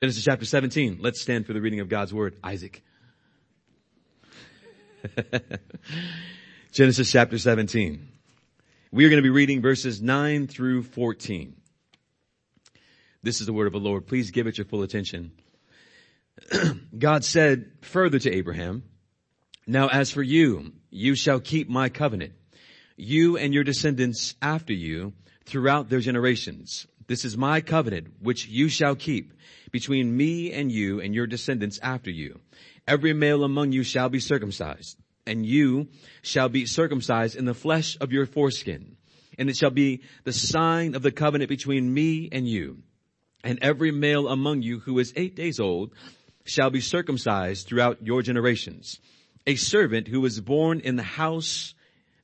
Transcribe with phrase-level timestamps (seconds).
[0.00, 0.98] Genesis chapter 17.
[1.00, 2.36] Let's stand for the reading of God's word.
[2.44, 2.84] Isaac.
[6.72, 8.06] Genesis chapter 17.
[8.92, 11.56] We are going to be reading verses 9 through 14.
[13.24, 14.06] This is the word of the Lord.
[14.06, 15.32] Please give it your full attention.
[16.96, 18.84] God said further to Abraham,
[19.66, 22.34] Now as for you, you shall keep my covenant,
[22.96, 25.12] you and your descendants after you
[25.44, 26.86] throughout their generations.
[27.08, 29.32] This is my covenant, which you shall keep
[29.72, 32.38] between me and you and your descendants after you.
[32.86, 35.88] Every male among you shall be circumcised, and you
[36.20, 38.96] shall be circumcised in the flesh of your foreskin.
[39.38, 42.82] And it shall be the sign of the covenant between me and you.
[43.42, 45.92] And every male among you who is eight days old
[46.44, 49.00] shall be circumcised throughout your generations.
[49.46, 51.74] A servant who is born in the house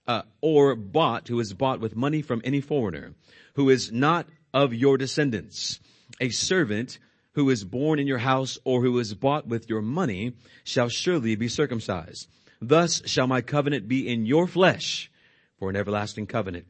[0.07, 3.15] uh, or bought, who is bought with money from any foreigner,
[3.55, 5.81] who is not of your descendants.
[6.21, 6.99] A servant
[7.33, 11.35] who is born in your house or who is bought with your money shall surely
[11.35, 12.29] be circumcised.
[12.63, 15.11] Thus shall my covenant be in your flesh
[15.59, 16.67] for an everlasting covenant.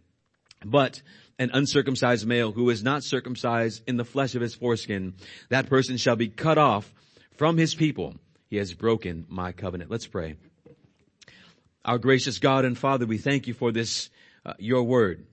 [0.65, 1.03] But
[1.39, 5.15] an uncircumcised male who is not circumcised in the flesh of his foreskin,
[5.51, 6.93] that person shall be cut off
[7.37, 8.15] from his people.
[8.49, 9.91] He has broken my covenant.
[9.91, 10.37] Let's pray.
[11.85, 14.09] Our gracious God and Father, we thank you for this,
[14.47, 15.27] uh, your word.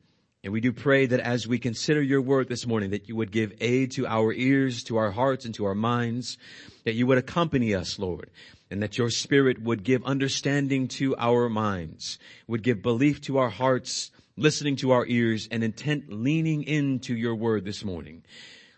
[0.43, 3.31] And we do pray that as we consider your word this morning, that you would
[3.31, 6.39] give aid to our ears, to our hearts, and to our minds,
[6.83, 8.31] that you would accompany us, Lord,
[8.71, 12.17] and that your spirit would give understanding to our minds,
[12.47, 17.35] would give belief to our hearts, listening to our ears, and intent leaning into your
[17.35, 18.23] word this morning.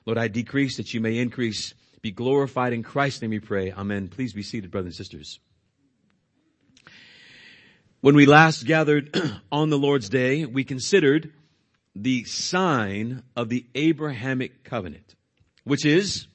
[0.05, 1.73] Lord, I decrease that you may increase.
[2.01, 3.71] Be glorified in Christ's name we pray.
[3.71, 4.09] Amen.
[4.09, 5.39] Please be seated, brothers and sisters.
[8.01, 9.17] When we last gathered
[9.51, 11.31] on the Lord's day, we considered
[11.95, 15.15] the sign of the Abrahamic covenant,
[15.63, 16.27] which is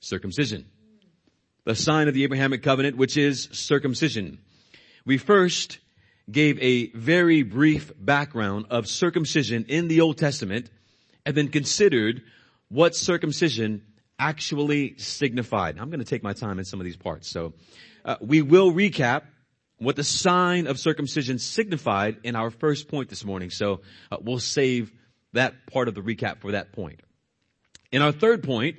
[0.00, 0.66] circumcision.
[1.64, 4.38] The sign of the Abrahamic covenant, which is circumcision.
[5.04, 5.78] We first
[6.30, 10.70] gave a very brief background of circumcision in the Old Testament
[11.26, 12.22] and then considered
[12.68, 13.82] what circumcision
[14.18, 15.78] actually signified.
[15.78, 17.28] I'm going to take my time in some of these parts.
[17.28, 17.54] So
[18.04, 19.22] uh, we will recap
[19.80, 23.48] what the sign of circumcision signified in our first point this morning.
[23.48, 23.80] So
[24.12, 24.92] uh, we'll save
[25.32, 27.00] that part of the recap for that point.
[27.90, 28.76] In our third point,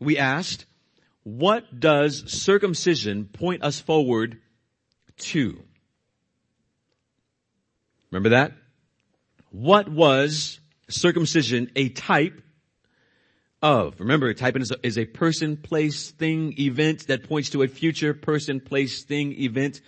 [0.00, 0.66] we asked,
[1.22, 4.40] what does circumcision point us forward
[5.18, 5.62] to?
[8.10, 8.52] Remember that?
[9.52, 12.42] What was circumcision a type
[13.62, 14.00] of?
[14.00, 17.68] Remember, a type is a, is a person, place, thing, event that points to a
[17.68, 19.80] future person, place, thing, event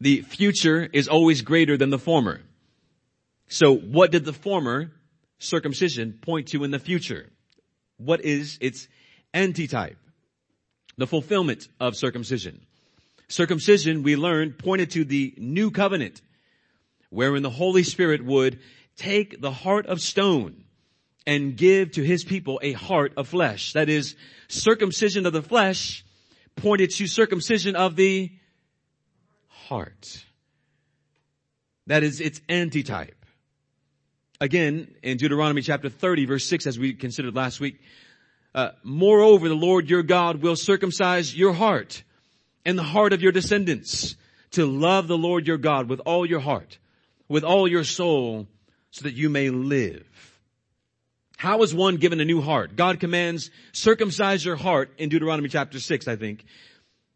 [0.00, 2.40] the future is always greater than the former.
[3.48, 4.92] So what did the former
[5.38, 7.30] circumcision point to in the future?
[7.96, 8.88] What is its
[9.34, 9.98] antitype?
[10.96, 12.60] The fulfillment of circumcision.
[13.28, 16.22] Circumcision, we learned, pointed to the new covenant,
[17.10, 18.58] wherein the Holy Spirit would
[18.96, 20.64] take the heart of stone
[21.26, 23.74] and give to his people a heart of flesh.
[23.74, 24.16] That is,
[24.48, 26.04] circumcision of the flesh
[26.56, 28.32] pointed to circumcision of the
[29.68, 30.24] heart.
[31.86, 33.24] That is its antitype.
[34.40, 37.80] Again, in Deuteronomy chapter 30 verse 6 as we considered last week,
[38.54, 42.02] uh, moreover the Lord your God will circumcise your heart
[42.64, 44.16] and the heart of your descendants
[44.52, 46.78] to love the Lord your God with all your heart,
[47.28, 48.46] with all your soul,
[48.90, 50.06] so that you may live.
[51.36, 52.74] How is one given a new heart?
[52.74, 56.44] God commands circumcise your heart in Deuteronomy chapter 6, I think.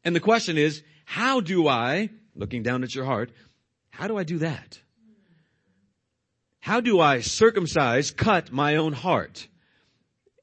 [0.04, 3.31] And the question is, how do I looking down at your heart,
[3.91, 4.81] how do I do that?
[6.60, 9.48] How do I circumcise, cut my own heart?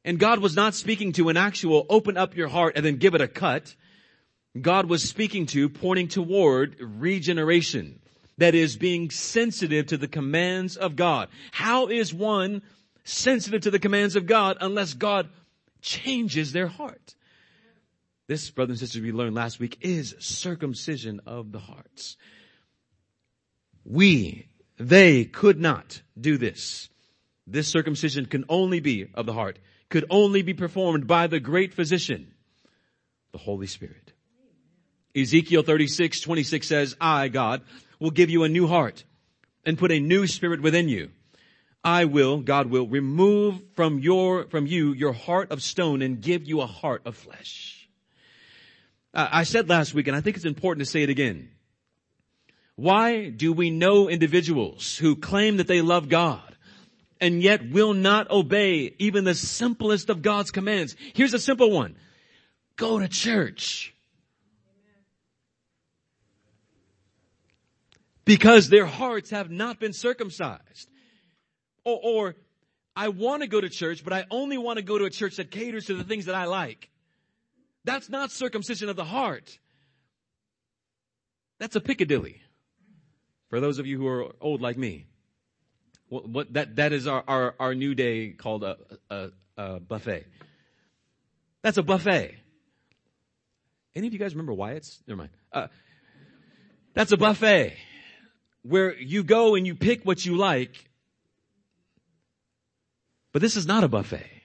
[0.03, 3.15] And God was not speaking to an actual open up your heart and then give
[3.15, 3.75] it a cut.
[4.59, 7.99] God was speaking to, pointing toward regeneration.
[8.37, 11.27] That is being sensitive to the commands of God.
[11.51, 12.61] How is one
[13.03, 15.29] sensitive to the commands of God unless God
[15.81, 17.15] changes their heart?
[18.29, 22.15] This, brothers and sisters, we learned last week is circumcision of the hearts.
[23.83, 26.89] We, they could not do this.
[27.47, 29.57] This circumcision can only be of the heart,
[29.89, 32.35] could only be performed by the great physician,
[33.31, 34.13] the Holy Spirit.
[35.15, 37.63] Ezekiel 36, 26 says, I, God,
[37.99, 39.05] will give you a new heart
[39.65, 41.09] and put a new spirit within you.
[41.83, 46.47] I will, God will remove from your, from you your heart of stone and give
[46.47, 47.78] you a heart of flesh.
[49.13, 51.49] Uh, I said last week, and I think it's important to say it again.
[52.75, 56.49] Why do we know individuals who claim that they love God
[57.21, 60.95] and yet will not obey even the simplest of God's commands.
[61.13, 61.95] Here's a simple one.
[62.75, 63.93] Go to church.
[68.23, 70.89] Because their hearts have not been circumcised.
[71.83, 72.35] Or, or
[72.95, 75.37] I want to go to church, but I only want to go to a church
[75.37, 76.89] that caters to the things that I like.
[77.85, 79.57] That's not circumcision of the heart.
[81.59, 82.41] That's a Piccadilly.
[83.49, 85.07] For those of you who are old like me.
[86.07, 88.77] What, what that, that is our, our, our new day called a,
[89.09, 90.25] a, a buffet.
[91.61, 92.35] That's a buffet.
[93.95, 95.01] Any of you guys remember Wyatt's?
[95.07, 95.31] Never mind.
[95.51, 95.67] Uh,
[96.93, 97.75] that's a buffet
[98.61, 100.89] where you go and you pick what you like.
[103.31, 104.38] But this is not a buffet.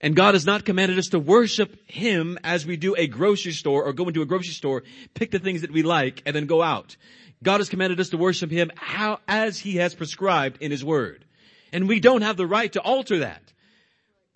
[0.00, 3.84] And God has not commanded us to worship Him as we do a grocery store
[3.84, 4.84] or go into a grocery store,
[5.14, 6.96] pick the things that we like, and then go out.
[7.42, 11.24] God has commanded us to worship Him how, as He has prescribed in His Word.
[11.72, 13.42] And we don't have the right to alter that.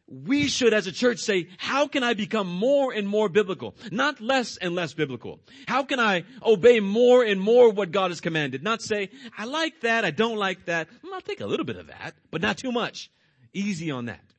[0.09, 3.75] We should as a church say, how can I become more and more biblical?
[3.91, 5.41] Not less and less biblical.
[5.67, 8.63] How can I obey more and more what God has commanded?
[8.63, 9.09] Not say,
[9.39, 10.89] I like that, I don't like that.
[11.11, 13.11] I'll take a little bit of that, but not too much.
[13.55, 14.32] Easy on that.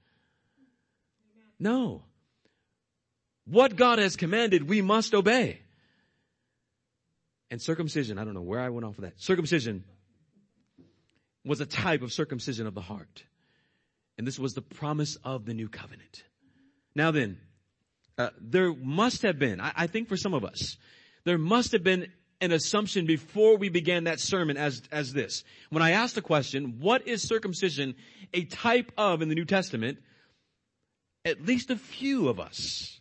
[1.63, 2.04] No.
[3.45, 5.62] What God has commanded, we must obey.
[7.50, 9.13] And circumcision, I don't know where I went off of that.
[9.18, 9.86] Circumcision
[11.45, 13.24] was a type of circumcision of the heart.
[14.18, 16.24] And this was the promise of the new covenant.
[16.95, 17.38] Now then,
[18.18, 20.77] uh, there must have been, I, I think for some of us,
[21.24, 22.07] there must have been
[22.42, 25.44] an assumption before we began that sermon as, as this.
[25.69, 27.95] When I asked the question, what is circumcision
[28.33, 30.00] a type of in the New Testament?
[31.25, 32.99] At least a few of us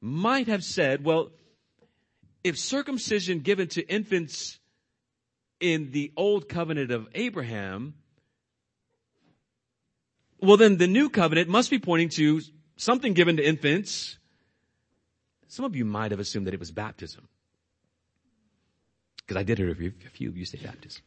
[0.00, 1.30] might have said, well,
[2.42, 4.58] if circumcision given to infants
[5.60, 7.94] in the old covenant of Abraham,
[10.40, 12.40] well then the new covenant must be pointing to
[12.76, 14.18] something given to infants.
[15.46, 17.28] Some of you might have assumed that it was baptism.
[19.18, 21.02] Because I did hear a few of you say baptism.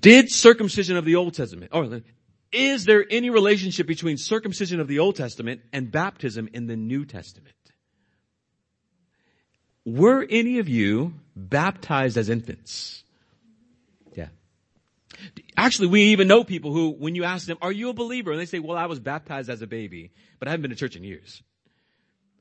[0.00, 2.00] Did circumcision of the Old Testament, or
[2.54, 7.04] is there any relationship between circumcision of the Old Testament and baptism in the New
[7.04, 7.54] Testament?
[9.84, 13.02] Were any of you baptized as infants?
[14.14, 14.28] Yeah.
[15.56, 18.30] Actually, we even know people who, when you ask them, are you a believer?
[18.30, 20.76] And they say, well, I was baptized as a baby, but I haven't been to
[20.76, 21.42] church in years.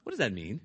[0.03, 0.61] What does that mean?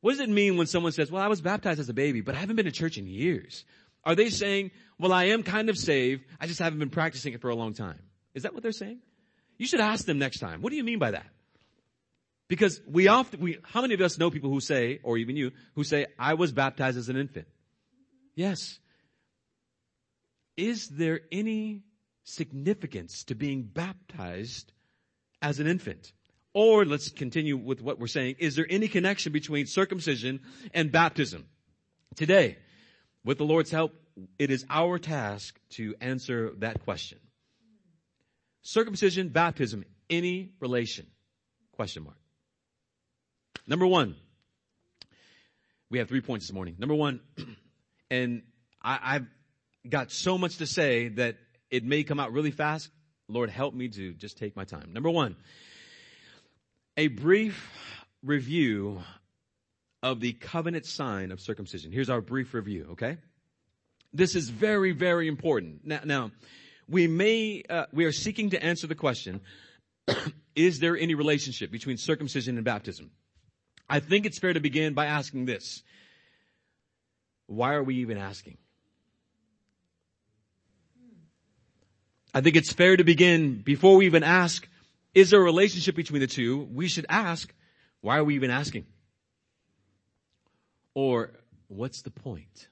[0.00, 2.34] What does it mean when someone says, well, I was baptized as a baby, but
[2.34, 3.64] I haven't been to church in years?
[4.02, 7.40] Are they saying, well, I am kind of saved, I just haven't been practicing it
[7.40, 8.00] for a long time?
[8.34, 8.98] Is that what they're saying?
[9.58, 10.62] You should ask them next time.
[10.62, 11.26] What do you mean by that?
[12.48, 15.52] Because we often, we, how many of us know people who say, or even you,
[15.74, 17.46] who say, I was baptized as an infant?
[18.34, 18.78] Yes.
[20.56, 21.82] Is there any
[22.24, 24.72] significance to being baptized
[25.40, 26.12] as an infant?
[26.52, 28.36] Or let's continue with what we're saying.
[28.38, 30.40] Is there any connection between circumcision
[30.72, 31.46] and baptism?
[32.14, 32.58] Today,
[33.24, 33.92] with the Lord's help,
[34.38, 37.18] it is our task to answer that question.
[38.64, 41.06] Circumcision, baptism, any relation?
[41.72, 42.16] Question mark.
[43.66, 44.16] Number one,
[45.90, 46.76] we have three points this morning.
[46.78, 47.20] Number one,
[48.10, 48.42] and
[48.82, 49.26] I, have
[49.86, 51.36] got so much to say that
[51.70, 52.88] it may come out really fast.
[53.28, 54.92] Lord, help me to just take my time.
[54.94, 55.36] Number one,
[56.96, 57.70] a brief
[58.22, 59.02] review
[60.02, 61.92] of the covenant sign of circumcision.
[61.92, 63.18] Here's our brief review, okay?
[64.14, 65.84] This is very, very important.
[65.84, 66.30] Now, now
[66.88, 69.40] we may, uh, we are seeking to answer the question,
[70.56, 73.10] is there any relationship between circumcision and baptism?
[73.88, 75.82] I think it's fair to begin by asking this.
[77.46, 78.56] Why are we even asking?
[82.32, 84.66] I think it's fair to begin before we even ask,
[85.14, 86.68] is there a relationship between the two?
[86.72, 87.54] We should ask,
[88.00, 88.86] why are we even asking?
[90.94, 91.30] Or,
[91.68, 92.68] what's the point?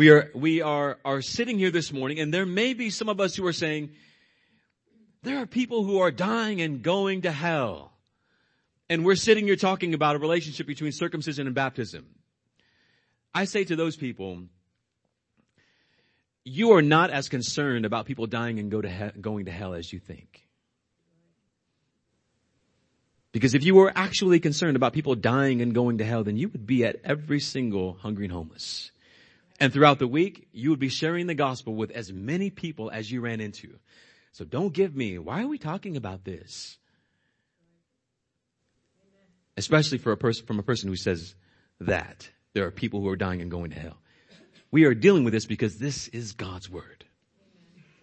[0.00, 3.20] We are, we are, are sitting here this morning and there may be some of
[3.20, 3.90] us who are saying,
[5.22, 7.92] there are people who are dying and going to hell.
[8.88, 12.06] And we're sitting here talking about a relationship between circumcision and baptism.
[13.34, 14.44] I say to those people,
[16.44, 19.74] you are not as concerned about people dying and go to he- going to hell
[19.74, 20.48] as you think.
[23.32, 26.48] Because if you were actually concerned about people dying and going to hell, then you
[26.48, 28.92] would be at every single hungry and homeless.
[29.60, 33.12] And throughout the week, you would be sharing the gospel with as many people as
[33.12, 33.78] you ran into.
[34.32, 36.78] So don't give me, why are we talking about this?
[39.58, 41.34] Especially for a person, from a person who says
[41.80, 43.98] that there are people who are dying and going to hell.
[44.70, 47.04] We are dealing with this because this is God's Word.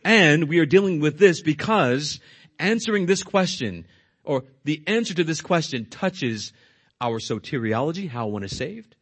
[0.03, 2.19] And we are dealing with this because
[2.59, 3.87] answering this question,
[4.23, 6.53] or the answer to this question touches
[7.01, 8.95] our soteriology, how one is saved,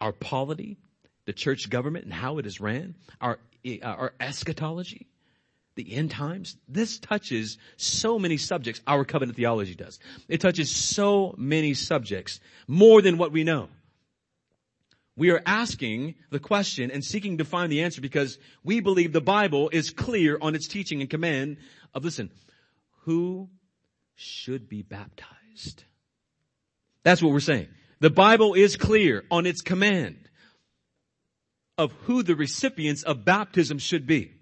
[0.00, 0.78] our polity,
[1.26, 5.06] the church government and how it is ran, our, uh, our eschatology,
[5.74, 6.56] the end times.
[6.68, 8.80] This touches so many subjects.
[8.86, 9.98] Our covenant theology does.
[10.28, 13.68] It touches so many subjects, more than what we know.
[15.16, 19.20] We are asking the question and seeking to find the answer because we believe the
[19.20, 21.58] Bible is clear on its teaching and command
[21.94, 22.30] of, listen,
[23.02, 23.48] who
[24.16, 25.84] should be baptized?
[27.04, 27.68] That's what we're saying.
[28.00, 30.23] The Bible is clear on its command
[31.76, 34.32] of who the recipients of baptism should be.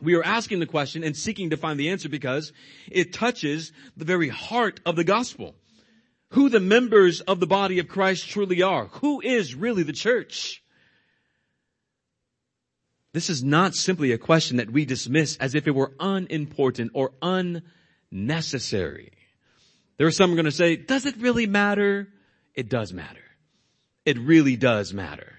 [0.00, 2.52] We are asking the question and seeking to find the answer because
[2.90, 5.54] it touches the very heart of the gospel.
[6.30, 8.86] Who the members of the body of Christ truly are.
[8.86, 10.62] Who is really the church?
[13.14, 17.12] This is not simply a question that we dismiss as if it were unimportant or
[17.22, 19.12] unnecessary.
[19.96, 22.08] There are some going to say, does it really matter?
[22.54, 23.24] It does matter.
[24.04, 25.35] It really does matter.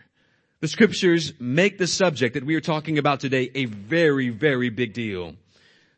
[0.59, 4.93] The scriptures make the subject that we are talking about today a very, very big
[4.93, 5.35] deal.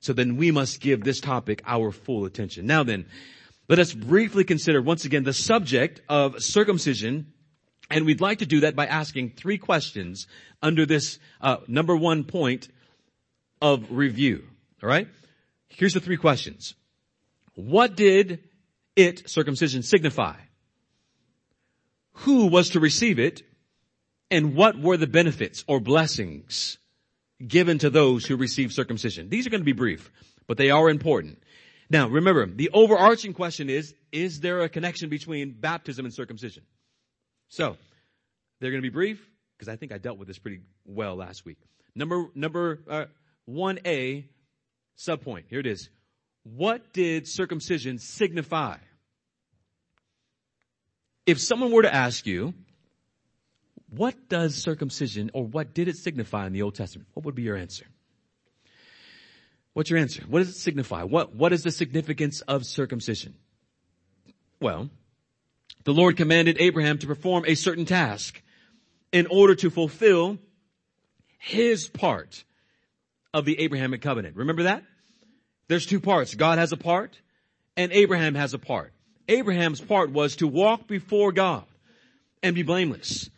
[0.02, 2.66] So then we must give this topic our full attention.
[2.66, 3.06] Now then,
[3.68, 7.34] let us briefly consider once again the subject of circumcision
[7.90, 10.28] and we'd like to do that by asking three questions
[10.62, 12.68] under this uh, number one point
[13.62, 14.44] of review.
[14.84, 15.08] All right?
[15.70, 16.76] Here's the three questions.
[17.56, 18.44] What did
[18.96, 20.36] it, circumcision, signify?
[22.14, 23.42] Who was to receive it?
[24.32, 26.78] And what were the benefits or blessings
[27.46, 29.30] given to those who received circumcision?
[29.30, 30.12] These are going to be brief,
[30.48, 31.42] but they are important.
[31.90, 36.64] Now remember, the overarching question is, is there a connection between baptism and circumcision?
[37.48, 37.78] So,
[38.60, 41.46] they're going to be brief, because I think I dealt with this pretty well last
[41.46, 41.58] week.
[41.96, 43.06] Number, number, uh,
[43.50, 44.26] 1A,
[44.98, 45.46] subpoint.
[45.50, 45.90] Here it is.
[46.44, 48.78] What did circumcision signify?
[51.26, 52.54] If someone were to ask you,
[53.92, 57.10] what does circumcision or what did it signify in the Old Testament?
[57.14, 57.86] What would be your answer?
[59.74, 60.24] What's your answer?
[60.28, 61.04] What does it signify?
[61.04, 63.36] What, what is the significance of circumcision?
[64.60, 64.90] Well,
[65.86, 68.42] the Lord commanded Abraham to perform a certain task
[69.12, 70.38] in order to fulfill
[71.40, 72.44] his part
[73.34, 74.36] of the Abrahamic covenant.
[74.36, 74.84] Remember that?
[75.68, 76.36] There's two parts.
[76.36, 77.20] God has a part
[77.78, 78.92] and Abraham has a part.
[79.28, 81.64] Abraham's part was to walk before God
[82.44, 83.30] and be blameless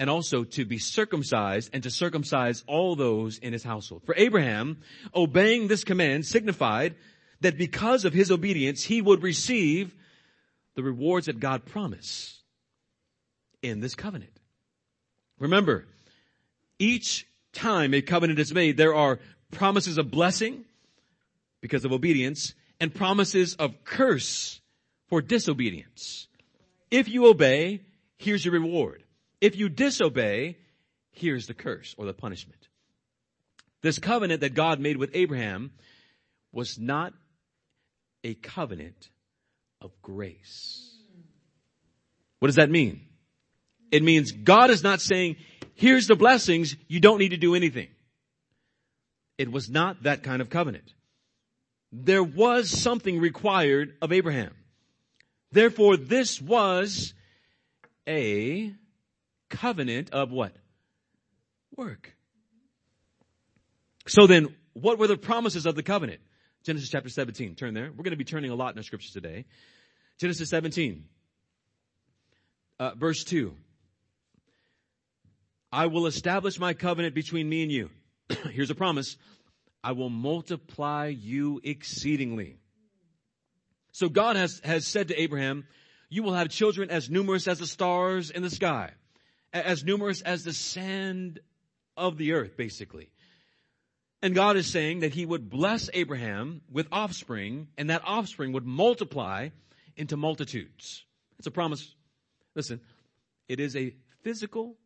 [0.00, 4.02] and also to be circumcised and to circumcise all those in his household.
[4.06, 4.78] For Abraham,
[5.14, 6.94] obeying this command signified
[7.42, 9.94] that because of his obedience, he would receive
[10.74, 12.38] the rewards that God promised
[13.62, 14.32] in this covenant.
[15.38, 15.84] Remember,
[16.78, 19.18] each time a covenant is made, there are
[19.50, 20.64] promises of blessing
[21.60, 24.62] because of obedience and promises of curse
[25.08, 26.26] for disobedience.
[26.90, 27.82] If you obey,
[28.16, 29.04] here's your reward.
[29.40, 30.56] If you disobey,
[31.12, 32.68] here's the curse or the punishment.
[33.82, 35.72] This covenant that God made with Abraham
[36.52, 37.14] was not
[38.22, 39.08] a covenant
[39.80, 40.94] of grace.
[42.38, 43.00] What does that mean?
[43.90, 45.36] It means God is not saying,
[45.74, 47.88] here's the blessings, you don't need to do anything.
[49.38, 50.92] It was not that kind of covenant.
[51.92, 54.54] There was something required of Abraham.
[55.50, 57.14] Therefore, this was
[58.06, 58.74] a
[59.50, 60.52] covenant of what?
[61.76, 62.14] Work.
[64.06, 66.20] So then, what were the promises of the covenant?
[66.64, 67.54] Genesis chapter 17.
[67.54, 67.90] Turn there.
[67.90, 69.44] We're going to be turning a lot in our scriptures today.
[70.18, 71.04] Genesis 17.
[72.78, 73.54] Uh, verse 2.
[75.72, 77.90] I will establish my covenant between me and you.
[78.50, 79.16] Here's a promise.
[79.82, 82.56] I will multiply you exceedingly.
[83.92, 85.66] So God has, has said to Abraham,
[86.08, 88.92] you will have children as numerous as the stars in the sky
[89.52, 91.40] as numerous as the sand
[91.96, 93.10] of the earth, basically.
[94.22, 98.66] And God is saying that he would bless Abraham with offspring, and that offspring would
[98.66, 99.48] multiply
[99.96, 101.04] into multitudes.
[101.38, 101.94] It's a promise.
[102.54, 102.80] Listen,
[103.48, 104.76] it is a physical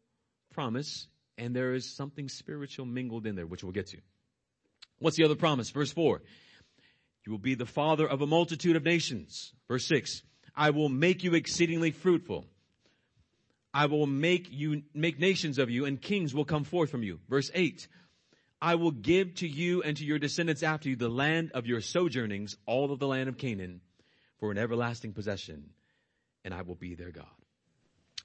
[0.52, 3.98] promise, and there is something spiritual mingled in there, which we'll get to.
[5.00, 5.70] What's the other promise?
[5.70, 6.22] Verse 4.
[7.26, 9.52] You will be the father of a multitude of nations.
[9.66, 10.22] Verse 6.
[10.54, 12.46] I will make you exceedingly fruitful.
[13.74, 17.18] I will make you, make nations of you and kings will come forth from you.
[17.28, 17.88] Verse 8.
[18.62, 21.80] I will give to you and to your descendants after you the land of your
[21.80, 23.80] sojournings, all of the land of Canaan,
[24.38, 25.70] for an everlasting possession,
[26.44, 27.26] and I will be their God.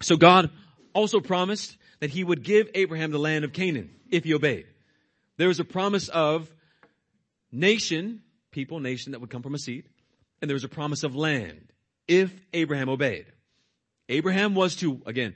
[0.02, 0.50] So God
[0.94, 4.68] also promised that he would give Abraham the land of Canaan if he obeyed.
[5.38, 6.50] There was a promise of
[7.52, 9.86] nation, people, nation that would come from a seed,
[10.42, 11.74] and there was a promise of land
[12.08, 13.26] if Abraham obeyed.
[14.10, 15.36] Abraham was to, again,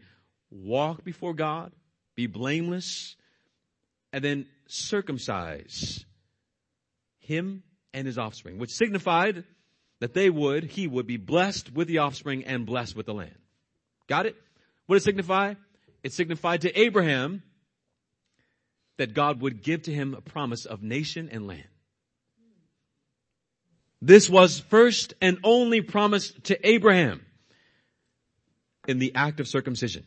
[0.49, 1.71] walk before God,
[2.15, 3.15] be blameless,
[4.11, 6.03] and then circumcise
[7.19, 7.63] him
[7.93, 9.43] and his offspring, which signified
[9.99, 13.35] that they would, he would be blessed with the offspring and blessed with the land.
[14.07, 14.35] Got it?
[14.87, 15.53] What did it signify?
[16.03, 17.43] It signified to Abraham
[18.97, 21.63] that God would give to him a promise of nation and land.
[24.01, 27.21] This was first and only promise to Abraham
[28.87, 30.03] in the act of circumcision.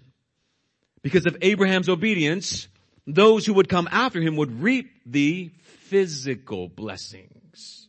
[1.02, 2.68] Because of Abraham's obedience,
[3.06, 7.88] those who would come after him would reap the physical blessings,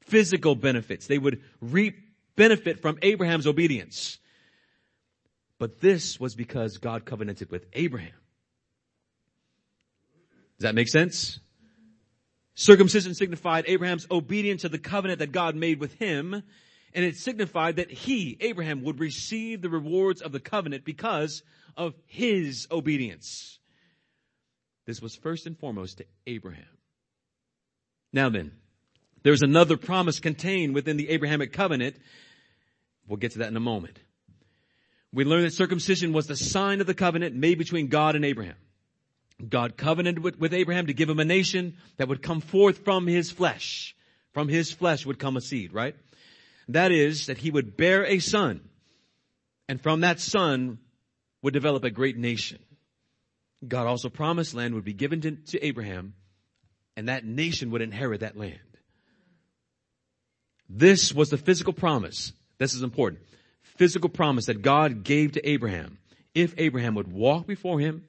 [0.00, 1.06] physical benefits.
[1.06, 1.96] They would reap
[2.36, 4.18] benefit from Abraham's obedience.
[5.58, 8.12] But this was because God covenanted with Abraham.
[10.58, 11.38] Does that make sense?
[12.54, 16.42] Circumcision signified Abraham's obedience to the covenant that God made with him,
[16.94, 21.42] and it signified that he, Abraham, would receive the rewards of the covenant because
[21.76, 23.58] of his obedience.
[24.86, 26.64] This was first and foremost to Abraham.
[28.12, 28.52] Now then,
[29.22, 31.96] there's another promise contained within the Abrahamic covenant.
[33.06, 33.98] We'll get to that in a moment.
[35.12, 38.56] We learn that circumcision was the sign of the covenant made between God and Abraham.
[39.46, 43.06] God covenanted with, with, Abraham to give him a nation that would come forth from
[43.06, 43.94] his flesh.
[44.32, 45.94] From his flesh would come a seed, right?
[46.68, 48.60] That is, that he would bear a son,
[49.68, 50.78] and from that son
[51.42, 52.58] would develop a great nation.
[53.66, 56.14] God also promised land would be given to, to Abraham,
[56.96, 58.58] and that nation would inherit that land.
[60.68, 62.32] This was the physical promise.
[62.58, 63.22] This is important.
[63.62, 65.98] Physical promise that God gave to Abraham.
[66.34, 68.04] If Abraham would walk before him,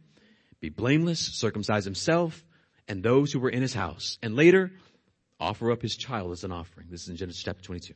[0.60, 2.44] be blameless, circumcise himself,
[2.88, 4.72] and those who were in his house, and later
[5.40, 6.88] offer up his child as an offering.
[6.90, 7.94] This is in Genesis chapter 22.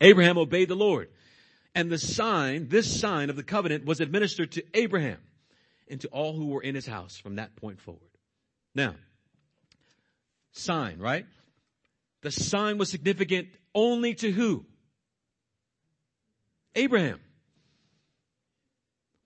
[0.00, 1.08] Abraham obeyed the Lord,
[1.74, 5.18] and the sign, this sign of the covenant was administered to Abraham
[5.88, 8.00] and to all who were in his house from that point forward.
[8.74, 8.94] Now,
[10.52, 11.26] sign, right?
[12.22, 14.64] The sign was significant only to who?
[16.74, 17.20] Abraham.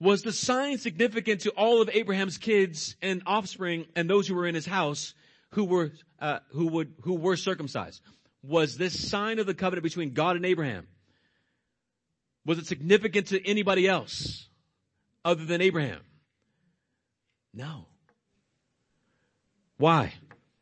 [0.01, 4.47] Was the sign significant to all of Abraham's kids and offspring and those who were
[4.47, 5.13] in his house
[5.51, 8.01] who were, uh, who would, who were circumcised?
[8.43, 10.87] Was this sign of the covenant between God and Abraham?
[12.45, 14.47] Was it significant to anybody else
[15.25, 16.01] other than Abraham?
[17.53, 17.85] No.
[19.77, 20.13] Why?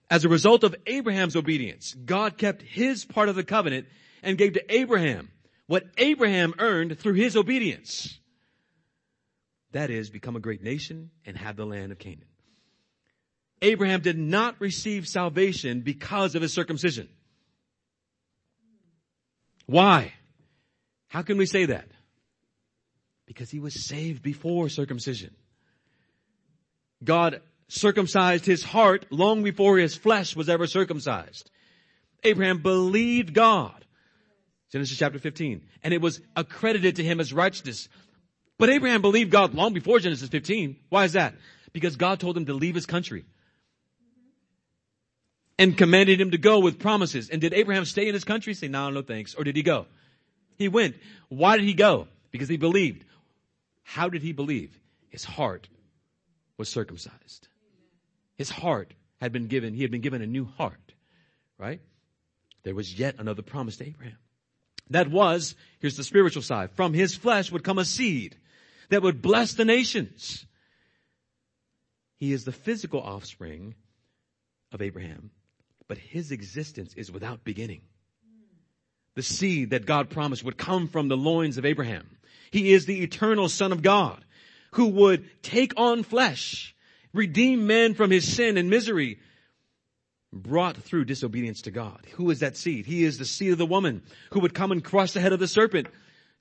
[0.10, 3.88] As a result of Abraham's obedience, God kept his part of the covenant
[4.24, 5.30] and gave to Abraham
[5.68, 8.18] what Abraham earned through his obedience.
[9.74, 12.24] That is, become a great nation and have the land of Canaan.
[13.62, 17.10] Abraham did not receive salvation because of his circumcision.
[19.68, 20.14] Why?
[21.10, 21.88] How can we say that?
[23.26, 25.36] Because he was saved before circumcision.
[27.04, 31.52] God circumcised his heart long before his flesh was ever circumcised.
[32.24, 33.86] Abraham believed God.
[34.72, 35.62] Genesis chapter 15.
[35.84, 37.88] And it was accredited to him as righteousness.
[38.58, 40.78] But Abraham believed God long before Genesis 15.
[40.90, 41.36] Why is that?
[41.74, 43.26] Because God told him to leave his country.
[45.60, 47.30] And commanded him to go with promises.
[47.30, 48.54] And did Abraham stay in his country?
[48.54, 49.34] Say, no, no thanks.
[49.34, 49.88] Or did he go?
[50.58, 50.96] He went.
[51.30, 52.08] Why did he go?
[52.32, 53.06] Because he believed.
[53.84, 54.78] How did he believe?
[55.10, 55.68] His heart
[56.58, 57.48] was circumcised.
[58.36, 60.94] His heart had been given, he had been given a new heart,
[61.58, 61.82] right?
[62.64, 64.18] There was yet another promise to Abraham.
[64.90, 68.38] That was, here's the spiritual side, from his flesh would come a seed
[68.90, 70.46] that would bless the nations.
[72.18, 73.76] He is the physical offspring
[74.72, 75.32] of Abraham,
[75.88, 77.82] but his existence is without beginning.
[79.16, 82.18] The seed that God promised would come from the loins of Abraham.
[82.52, 84.24] He is the eternal son of God
[84.72, 86.76] who would take on flesh,
[87.14, 89.20] redeem man from his sin and misery,
[90.32, 92.06] brought through disobedience to God.
[92.16, 92.86] Who is that seed?
[92.86, 95.40] He is the seed of the woman who would come and crush the head of
[95.40, 95.88] the serpent.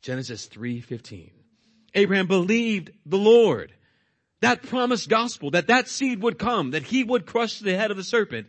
[0.02, 1.30] Genesis 3:15.
[1.94, 3.72] Abraham believed the Lord.
[4.40, 7.96] That promised gospel, that that seed would come, that he would crush the head of
[7.96, 8.48] the serpent.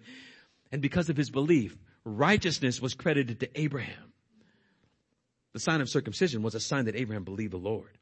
[0.72, 4.14] And because of his belief, righteousness was credited to Abraham.
[5.54, 7.98] The sign of circumcision was a sign that Abraham believed the Lord.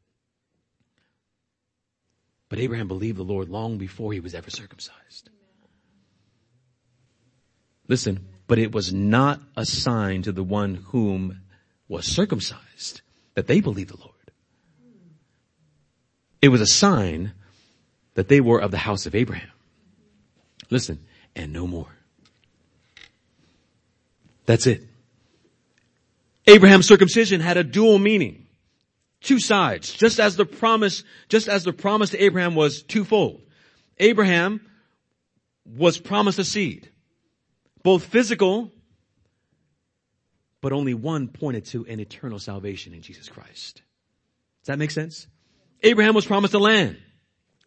[2.50, 5.30] But Abraham believed the Lord long before he was ever circumcised.
[7.88, 11.42] Listen, but it was not a sign to the one whom
[11.88, 13.02] was circumcised
[13.36, 14.12] that they believed the Lord.
[16.42, 17.34] It was a sign
[18.16, 19.52] that they were of the house of Abraham.
[20.70, 21.96] Listen, and no more.
[24.46, 24.84] That's it.
[26.48, 28.46] Abraham's circumcision had a dual meaning.
[29.22, 29.92] Two sides.
[29.94, 33.42] Just as the promise, just as the promise to Abraham was twofold.
[33.98, 34.62] Abraham
[35.66, 36.90] was promised a seed.
[37.82, 38.72] Both physical,
[40.62, 43.82] but only one pointed to an eternal salvation in Jesus Christ.
[44.62, 45.28] Does that make sense?
[45.82, 46.98] Abraham was promised a land.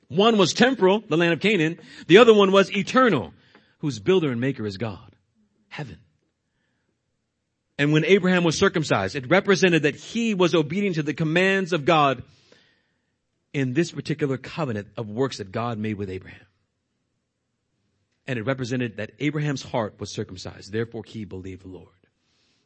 [0.09, 1.79] One was temporal, the land of Canaan.
[2.07, 3.35] The other one was eternal,
[3.79, 5.15] whose builder and maker is God.
[5.69, 5.99] Heaven.
[7.79, 11.85] And when Abraham was circumcised, it represented that he was obedient to the commands of
[11.85, 12.25] God
[13.53, 16.45] in this particular covenant of works that God made with Abraham.
[18.27, 20.73] And it represented that Abraham's heart was circumcised.
[20.73, 21.89] Therefore he believed the Lord.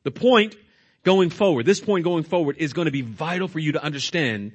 [0.02, 0.56] The point
[1.04, 4.52] going forward, this point going forward is going to be vital for you to understand.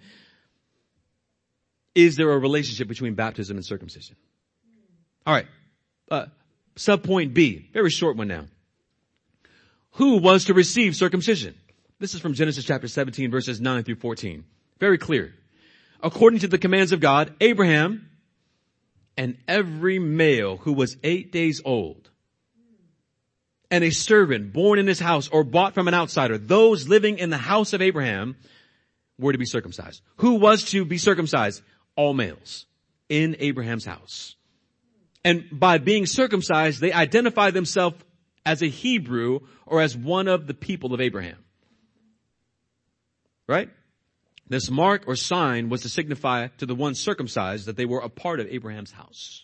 [1.93, 4.15] Is there a relationship between baptism and circumcision?
[5.25, 5.47] All right.
[6.09, 6.25] Uh,
[6.75, 8.45] sub point B, very short one now
[9.97, 11.55] who was to receive circumcision.
[11.99, 14.43] This is from Genesis chapter 17 verses 9 through 14.
[14.79, 15.33] Very clear.
[16.01, 18.07] According to the commands of God, Abraham
[19.17, 22.11] and every male who was eight days old
[23.71, 27.31] and a servant born in his house or bought from an outsider, those living in
[27.31, 28.35] the house of Abraham
[29.17, 30.03] were to be circumcised.
[30.17, 31.63] Who was to be circumcised?
[31.95, 32.67] All males
[33.09, 34.35] in Abraham's house.
[35.25, 37.97] And by being circumcised, they identify themselves
[38.47, 41.37] as a Hebrew or as one of the people of Abraham.
[43.45, 43.69] Right?
[44.47, 48.07] This mark or sign was to signify to the ones circumcised that they were a
[48.07, 49.43] part of Abraham's house.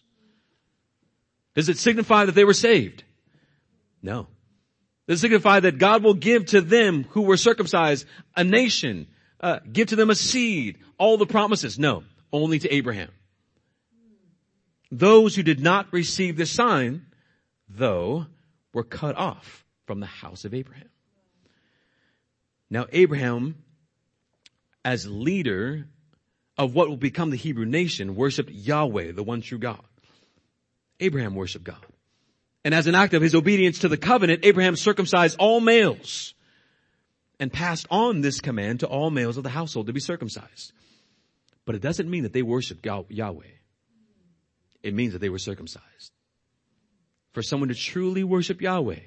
[1.53, 3.03] Does it signify that they were saved?
[4.01, 4.27] No.
[5.05, 9.07] Does it signify that God will give to them who were circumcised a nation,
[9.41, 11.77] uh, give to them a seed, all the promises?
[11.77, 12.03] No.
[12.31, 13.11] Only to Abraham.
[14.89, 17.05] Those who did not receive the sign,
[17.67, 18.27] though,
[18.73, 20.89] were cut off from the house of Abraham.
[22.69, 23.63] Now Abraham,
[24.83, 25.87] as leader
[26.57, 29.83] of what will become the Hebrew nation, worshiped Yahweh, the one true God.
[30.99, 31.85] Abraham worshiped God.
[32.63, 36.33] And as an act of his obedience to the covenant, Abraham circumcised all males
[37.39, 40.71] and passed on this command to all males of the household to be circumcised.
[41.65, 43.43] But it doesn't mean that they worshiped Yahweh.
[44.81, 46.11] It means that they were circumcised.
[47.33, 48.99] For someone to truly worship Yahweh,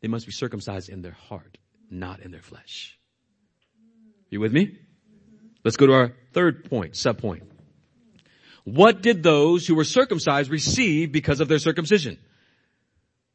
[0.00, 1.58] they must be circumcised in their heart,
[1.90, 2.98] not in their flesh.
[4.30, 4.76] You with me?
[5.64, 7.44] Let's go to our third point, sub point.
[8.64, 12.18] What did those who were circumcised receive because of their circumcision?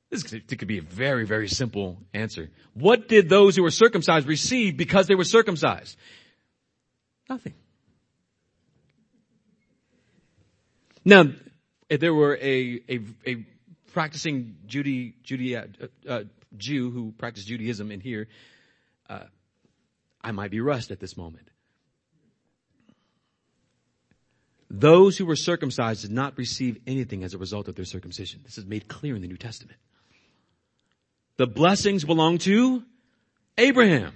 [0.10, 2.52] This could be a very, very simple answer.
[2.76, 5.98] What did those who were circumcised receive because they were circumcised?
[7.28, 7.54] Nothing.
[11.04, 11.26] Now,
[11.90, 13.46] if there were a, a, a
[13.94, 15.66] practicing Judy, Judy, uh,
[16.10, 16.24] uh,
[16.58, 18.28] Jew who practiced Judaism in here,
[19.10, 19.24] uh,
[20.22, 21.48] I might be rust at this moment.
[24.70, 28.42] Those who were circumcised did not receive anything as a result of their circumcision.
[28.44, 29.78] This is made clear in the New Testament.
[31.38, 32.84] The blessings belong to
[33.58, 34.14] Abraham.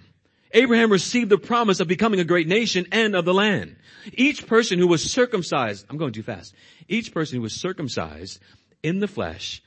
[0.52, 3.76] Abraham received the promise of becoming a great nation and of the land.
[4.13, 6.56] Each person who was circumcised, I'm going too fast.
[6.88, 8.40] Each person who was circumcised
[8.82, 9.62] in the flesh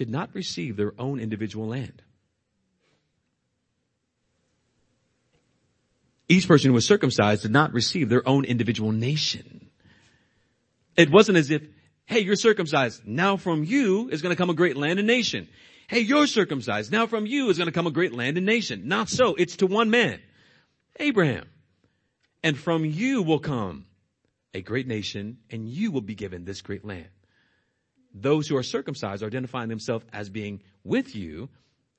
[0.00, 2.00] did not receive their own individual land.
[6.26, 9.68] Each person who was circumcised did not receive their own individual nation.
[10.96, 11.60] It wasn't as if,
[12.06, 13.06] hey, you're circumcised.
[13.06, 15.48] Now from you is going to come a great land and nation.
[15.86, 16.90] Hey, you're circumcised.
[16.90, 18.88] Now from you is going to come a great land and nation.
[18.88, 19.34] Not so.
[19.34, 20.18] It's to one man,
[20.98, 21.46] Abraham.
[22.42, 23.84] And from you will come
[24.54, 27.10] a great nation and you will be given this great land
[28.12, 31.48] those who are circumcised are identifying themselves as being with you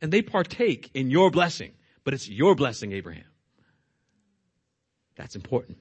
[0.02, 1.72] and they partake in your blessing.
[2.04, 3.26] But it's your blessing, Abraham.
[5.16, 5.78] That's important.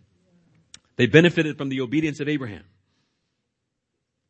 [0.97, 2.65] They benefited from the obedience of Abraham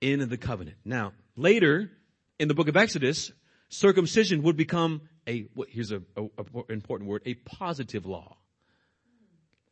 [0.00, 0.76] in the covenant.
[0.84, 1.90] Now, later
[2.38, 3.32] in the book of Exodus,
[3.68, 8.36] circumcision would become a, here's a, a, a important word, a positive law.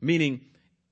[0.01, 0.45] Meaning,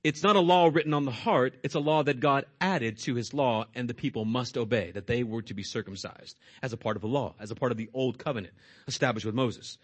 [0.07, 3.15] it's not a law written on the heart, it's a law that God added to
[3.15, 6.77] his law and the people must obey, that they were to be circumcised as a
[6.77, 8.53] part of the law, as a part of the old covenant
[8.87, 9.77] established with Moses.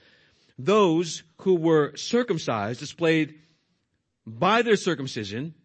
[0.58, 3.36] Those who were circumcised displayed
[4.26, 5.56] by their circumcision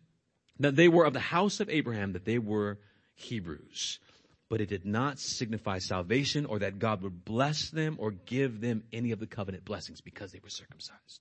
[0.59, 2.81] that they were of the house of Abraham, that they were
[3.14, 4.01] Hebrews.
[4.49, 8.83] But it did not signify salvation or that God would bless them or give them
[8.92, 11.21] any of the covenant blessings because they were circumcised.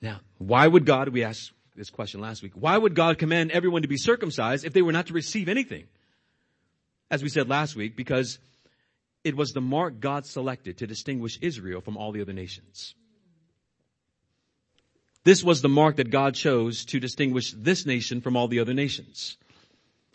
[0.00, 2.52] Now, why would God, we asked this question last week.
[2.54, 5.84] Why would God command everyone to be circumcised if they were not to receive anything?
[7.10, 8.38] As we said last week, because
[9.24, 12.94] it was the mark God selected to distinguish Israel from all the other nations.
[15.24, 18.72] This was the mark that God chose to distinguish this nation from all the other
[18.72, 19.36] nations.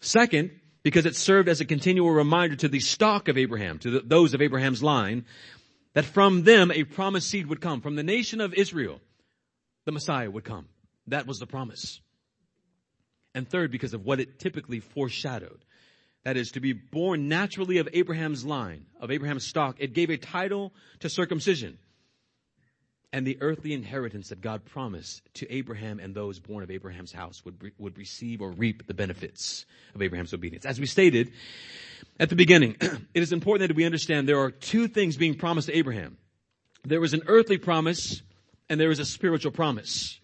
[0.01, 0.51] Second,
[0.83, 4.33] because it served as a continual reminder to the stock of Abraham, to the, those
[4.33, 5.25] of Abraham's line,
[5.93, 7.81] that from them a promised seed would come.
[7.81, 8.99] From the nation of Israel,
[9.85, 10.67] the Messiah would come.
[11.07, 12.01] That was the promise.
[13.33, 15.63] And third, because of what it typically foreshadowed.
[16.23, 20.17] That is, to be born naturally of Abraham's line, of Abraham's stock, it gave a
[20.17, 21.77] title to circumcision
[23.15, 27.45] and the earthly inheritance that God promised to Abraham and those born of Abraham's house
[27.45, 30.65] would, would receive or reap the benefits of Abraham's obedience.
[30.65, 31.31] As we stated
[32.19, 35.67] at the beginning, it is important that we understand there are two things being promised
[35.67, 36.17] to Abraham.
[36.83, 38.21] There was an earthly promise
[38.69, 40.19] and there is a spiritual promise.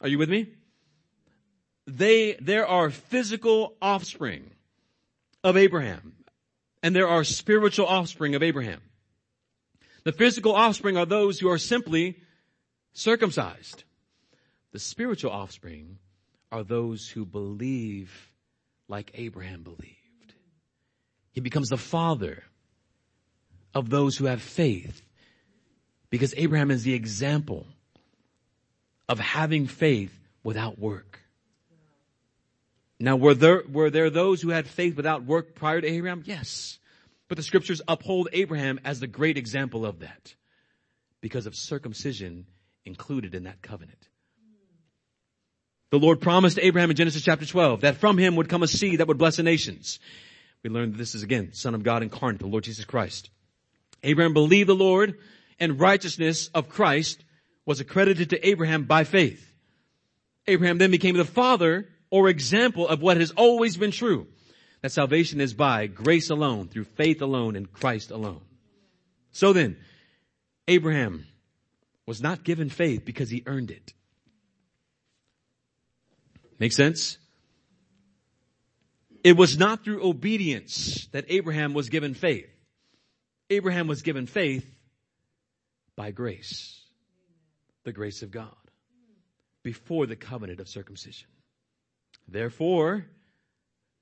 [0.00, 0.48] Are you with me?
[1.86, 4.50] They, there are physical offspring
[5.44, 6.16] of Abraham
[6.82, 8.80] and there are spiritual offspring of Abraham.
[10.04, 12.20] The physical offspring are those who are simply
[12.92, 13.82] circumcised.
[14.72, 15.98] The spiritual offspring
[16.52, 18.30] are those who believe
[18.88, 20.34] like Abraham believed.
[21.32, 22.44] He becomes the father
[23.74, 25.02] of those who have faith
[26.08, 27.66] because Abraham is the example
[29.08, 31.20] of having faith without work.
[32.98, 36.22] Now, were there, were there those who had faith without work prior to Abraham?
[36.24, 36.78] Yes.
[37.28, 40.34] But the scriptures uphold Abraham as the great example of that
[41.20, 42.46] because of circumcision
[42.84, 44.08] included in that covenant.
[45.90, 49.00] The Lord promised Abraham in Genesis chapter 12 that from him would come a seed
[49.00, 49.98] that would bless the nations.
[50.62, 53.30] We learned that this is again, Son of God incarnate, the Lord Jesus Christ.
[54.02, 55.18] Abraham believed the Lord
[55.60, 57.22] and righteousness of Christ
[57.66, 59.42] was accredited to Abraham by faith.
[60.46, 64.28] Abraham then became the father or example of what has always been true.
[64.82, 68.42] That salvation is by grace alone, through faith alone, in Christ alone.
[69.32, 69.76] So then,
[70.68, 71.26] Abraham
[72.06, 73.92] was not given faith because he earned it.
[76.58, 77.18] Make sense?
[79.24, 82.48] It was not through obedience that Abraham was given faith.
[83.50, 84.64] Abraham was given faith
[85.96, 86.85] by grace.
[87.86, 88.50] The grace of God.
[89.62, 91.28] Before the covenant of circumcision.
[92.26, 93.06] Therefore,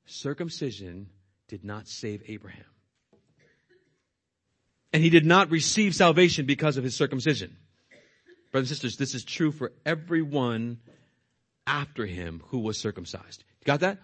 [0.07, 1.11] circumcision
[1.49, 2.65] did not save Abraham.
[4.95, 7.59] And he did not receive salvation because of his circumcision.
[8.53, 10.79] Brothers and sisters, this is true for everyone
[11.67, 13.45] after him who was circumcised.
[13.61, 13.99] You got that?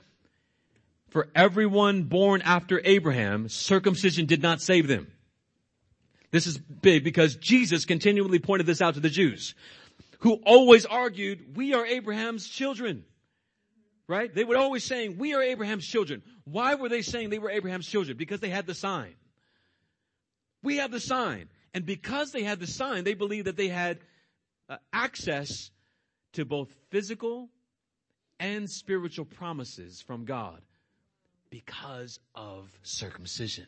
[1.08, 5.10] For everyone born after Abraham, circumcision did not save them.
[6.30, 9.54] This is big because Jesus continually pointed this out to the Jews
[10.20, 13.04] who always argued, we are Abraham's children.
[14.06, 14.34] Right?
[14.34, 16.22] They would always saying, we are Abraham's children.
[16.44, 18.16] Why were they saying they were Abraham's children?
[18.16, 19.14] Because they had the sign.
[20.62, 21.48] We have the sign.
[21.72, 23.98] And because they had the sign, they believed that they had
[24.68, 25.70] uh, access
[26.32, 27.48] to both physical
[28.40, 30.60] and spiritual promises from God
[31.50, 33.66] because of circumcision.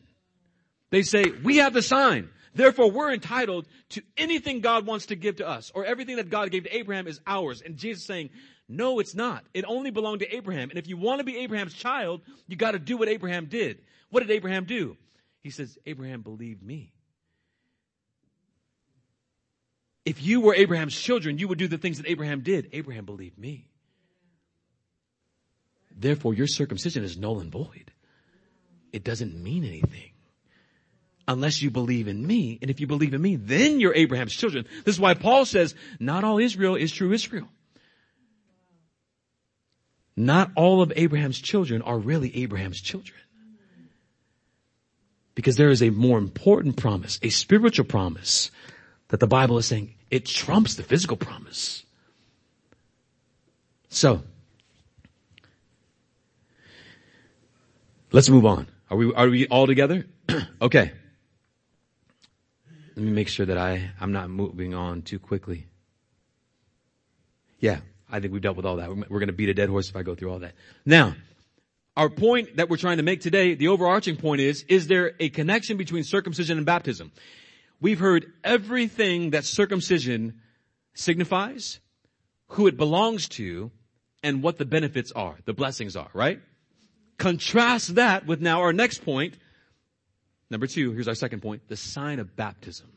[0.93, 2.29] They say, we have the sign.
[2.53, 6.51] Therefore, we're entitled to anything God wants to give to us, or everything that God
[6.51, 7.63] gave to Abraham is ours.
[7.65, 8.29] And Jesus saying,
[8.69, 9.43] no, it's not.
[9.55, 10.69] It only belonged to Abraham.
[10.69, 13.79] And if you want to be Abraham's child, you got to do what Abraham did.
[14.11, 14.95] What did Abraham do?
[15.41, 16.93] He says, Abraham believed me.
[20.05, 22.69] If you were Abraham's children, you would do the things that Abraham did.
[22.71, 23.65] Abraham believed me.
[25.89, 27.91] Therefore, your circumcision is null and void.
[28.91, 30.11] It doesn't mean anything.
[31.27, 34.65] Unless you believe in me, and if you believe in me, then you're Abraham's children.
[34.83, 37.47] This is why Paul says, not all Israel is true Israel.
[40.15, 43.19] Not all of Abraham's children are really Abraham's children.
[45.33, 48.51] Because there is a more important promise, a spiritual promise
[49.07, 51.83] that the Bible is saying it trumps the physical promise.
[53.89, 54.23] So,
[58.11, 58.67] let's move on.
[58.91, 60.05] Are we, are we all together?
[60.61, 60.91] okay.
[62.95, 65.65] Let me make sure that I, I'm not moving on too quickly.
[67.59, 67.79] Yeah,
[68.11, 68.89] I think we've dealt with all that.
[68.89, 70.53] We're going to beat a dead horse if I go through all that.
[70.85, 71.15] Now,
[71.95, 75.29] our point that we're trying to make today, the overarching point is, is there a
[75.29, 77.11] connection between circumcision and baptism?
[77.81, 80.41] We've heard everything that circumcision
[80.93, 81.79] signifies,
[82.49, 83.71] who it belongs to,
[84.21, 86.39] and what the benefits are, the blessings are, right?
[87.17, 89.35] Contrast that with now our next point.
[90.53, 92.87] Number two, here's our second point, the sign of baptism.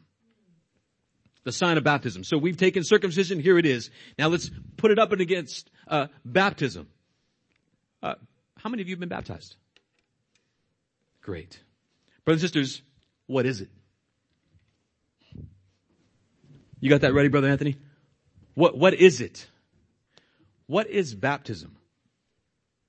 [1.45, 2.23] The sign of baptism.
[2.23, 3.89] So we've taken circumcision, here it is.
[4.19, 6.87] Now let's put it up and against, uh, baptism.
[8.03, 8.17] Uh,
[8.59, 9.57] how many of you have been baptized?
[11.23, 11.59] Great.
[12.27, 12.83] Brothers and sisters,
[13.27, 13.71] what is it?
[16.79, 17.79] You got that ready, Brother Anthony?
[18.53, 19.47] What, what is it?
[20.67, 21.75] What is baptism?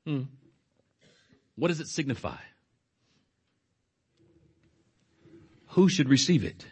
[0.06, 0.24] Hmm.
[1.56, 2.36] What does it signify?
[5.78, 6.66] Who should receive it?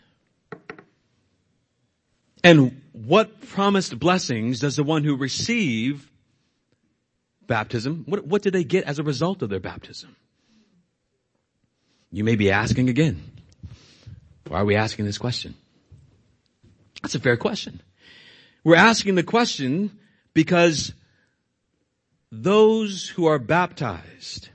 [2.44, 6.10] And what promised blessings does the one who receive
[7.46, 10.16] baptism, what, what did they get as a result of their baptism?
[12.12, 13.22] You may be asking again,
[14.48, 15.54] why are we asking this question?
[17.04, 17.82] That's a fair question.
[18.64, 20.00] We're asking the question
[20.34, 20.94] because
[22.32, 24.50] those who are baptized,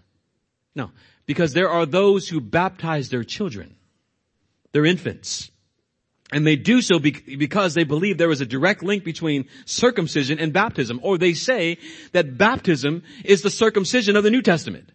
[0.75, 0.91] no,
[1.25, 3.77] because there are those who baptize their children,
[4.73, 5.51] their infants.
[6.33, 10.53] And they do so because they believe there is a direct link between circumcision and
[10.53, 11.01] baptism.
[11.03, 11.79] Or they say
[12.13, 14.93] that baptism is the circumcision of the New Testament.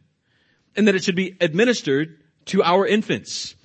[0.78, 3.56] And that it should be administered to our infants.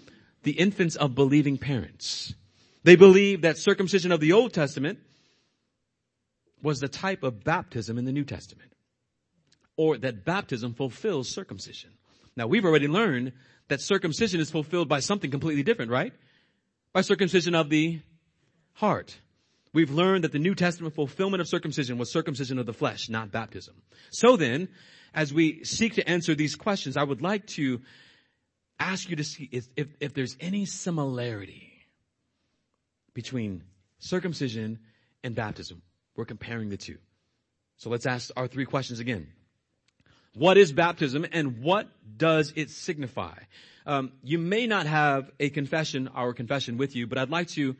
[0.42, 2.34] The infants of believing parents.
[2.82, 4.98] They believe that circumcision of the Old Testament
[6.62, 8.72] was the type of baptism in the New Testament.
[9.76, 11.90] Or that baptism fulfills circumcision.
[12.36, 13.32] Now we've already learned
[13.70, 16.12] that circumcision is fulfilled by something completely different, right?
[16.92, 18.00] By circumcision of the
[18.74, 19.16] heart.
[19.72, 23.30] We've learned that the New Testament fulfillment of circumcision was circumcision of the flesh, not
[23.30, 23.76] baptism.
[24.10, 24.68] So then,
[25.14, 27.80] as we seek to answer these questions, I would like to
[28.80, 31.72] ask you to see if, if, if there's any similarity
[33.14, 33.62] between
[34.00, 34.80] circumcision
[35.22, 35.82] and baptism.
[36.16, 36.98] We're comparing the two.
[37.76, 39.28] So let's ask our three questions again.
[40.34, 43.34] What is baptism and what does it signify?
[43.84, 47.74] Um, you may not have a confession, our confession with you, but I'd like to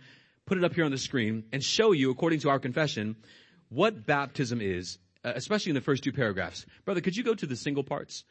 [0.47, 3.17] put it up here on the screen and show you, according to our confession,
[3.69, 6.67] what baptism is, uh, especially in the first two paragraphs.
[6.85, 8.25] Brother, could you go to the single parts?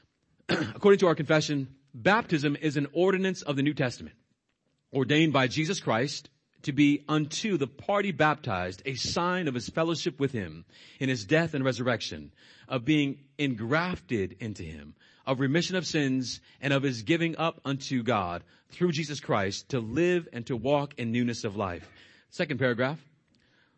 [0.48, 4.16] according to our confession, baptism is an ordinance of the New Testament,
[4.92, 6.28] ordained by Jesus Christ
[6.62, 10.64] to be unto the party baptized a sign of his fellowship with him
[10.98, 12.32] in his death and resurrection,
[12.68, 14.94] of being engrafted into him,
[15.26, 19.80] of remission of sins, and of his giving up unto God through Jesus Christ to
[19.80, 21.88] live and to walk in newness of life.
[22.30, 22.98] Second paragraph.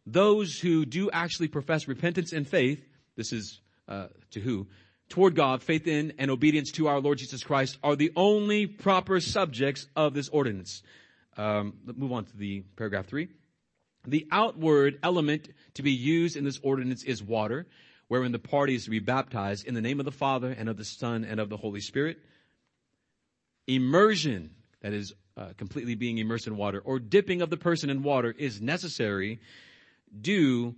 [0.07, 2.85] Those who do actually profess repentance and faith,
[3.17, 4.67] this is uh, to who?
[5.09, 9.21] Toward God, faith in and obedience to our Lord Jesus Christ are the only proper
[9.21, 10.83] subjects of this ordinance.
[11.37, 13.29] Um, let's move on to the paragraph three.
[14.07, 17.67] The outward element to be used in this ordinance is water,
[18.09, 20.77] wherein the party is to be baptized in the name of the Father and of
[20.77, 22.19] the Son and of the Holy Spirit.
[23.67, 28.03] Immersion, that is uh, completely being immersed in water, or dipping of the person in
[28.03, 29.41] water is necessary
[30.21, 30.75] due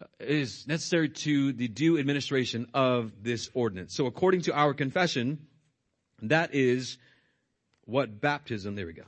[0.00, 3.94] uh, is necessary to the due administration of this ordinance.
[3.94, 5.46] So according to our confession,
[6.22, 6.96] that is
[7.84, 9.02] what baptism, there we go.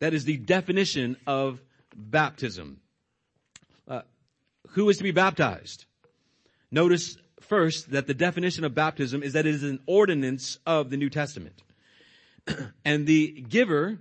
[0.00, 1.60] That is the definition of
[1.94, 2.80] baptism.
[3.86, 4.02] Uh,
[4.70, 5.86] who is to be baptized?
[6.70, 10.96] Notice first that the definition of baptism is that it is an ordinance of the
[10.96, 11.62] New Testament.
[12.84, 13.98] and the giver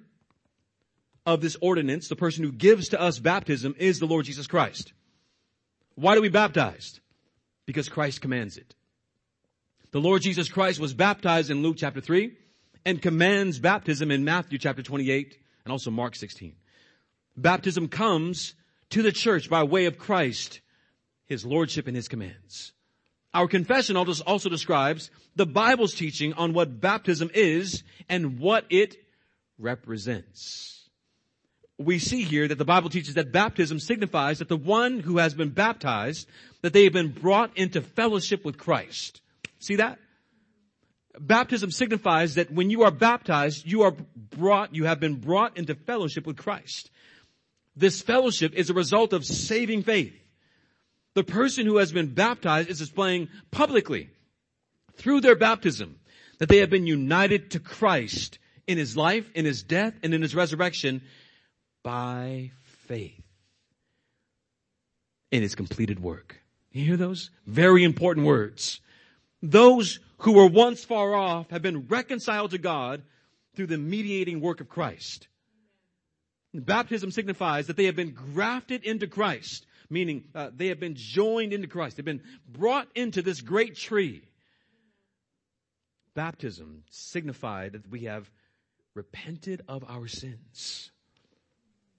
[1.25, 4.93] of this ordinance, the person who gives to us baptism, is the Lord Jesus Christ.
[5.95, 6.99] Why do we baptize?
[7.65, 8.75] Because Christ commands it.
[9.91, 12.31] The Lord Jesus Christ was baptized in Luke chapter 3
[12.85, 16.53] and commands baptism in Matthew chapter 28 and also Mark 16.
[17.35, 18.55] Baptism comes
[18.89, 20.61] to the church by way of Christ,
[21.25, 22.71] His Lordship and His commands.
[23.33, 28.95] Our confession also describes the Bible's teaching on what baptism is and what it
[29.59, 30.89] represents.
[31.77, 35.33] We see here that the Bible teaches that baptism signifies that the one who has
[35.33, 36.29] been baptized,
[36.61, 39.21] that they have been brought into fellowship with Christ.
[39.59, 39.99] See that?
[41.19, 45.75] Baptism signifies that when you are baptized, you are brought, you have been brought into
[45.75, 46.91] fellowship with Christ.
[47.75, 50.13] This fellowship is a result of saving faith.
[51.13, 54.09] The person who has been baptized is displaying publicly
[54.95, 55.99] through their baptism
[56.39, 60.21] that they have been united to Christ in his life, in his death, and in
[60.21, 61.01] his resurrection
[61.83, 62.51] by
[62.87, 63.23] faith
[65.31, 66.41] in his completed work.
[66.71, 67.31] You hear those?
[67.45, 68.79] Very important words.
[69.41, 73.03] Those who were once far off have been reconciled to God
[73.55, 75.27] through the mediating work of Christ.
[76.53, 81.53] Baptism signifies that they have been grafted into Christ, meaning uh, they have been joined
[81.53, 81.97] into Christ.
[81.97, 84.23] They've been brought into this great tree.
[86.15, 88.29] Baptism signified that we have
[88.95, 90.91] repented of our sins.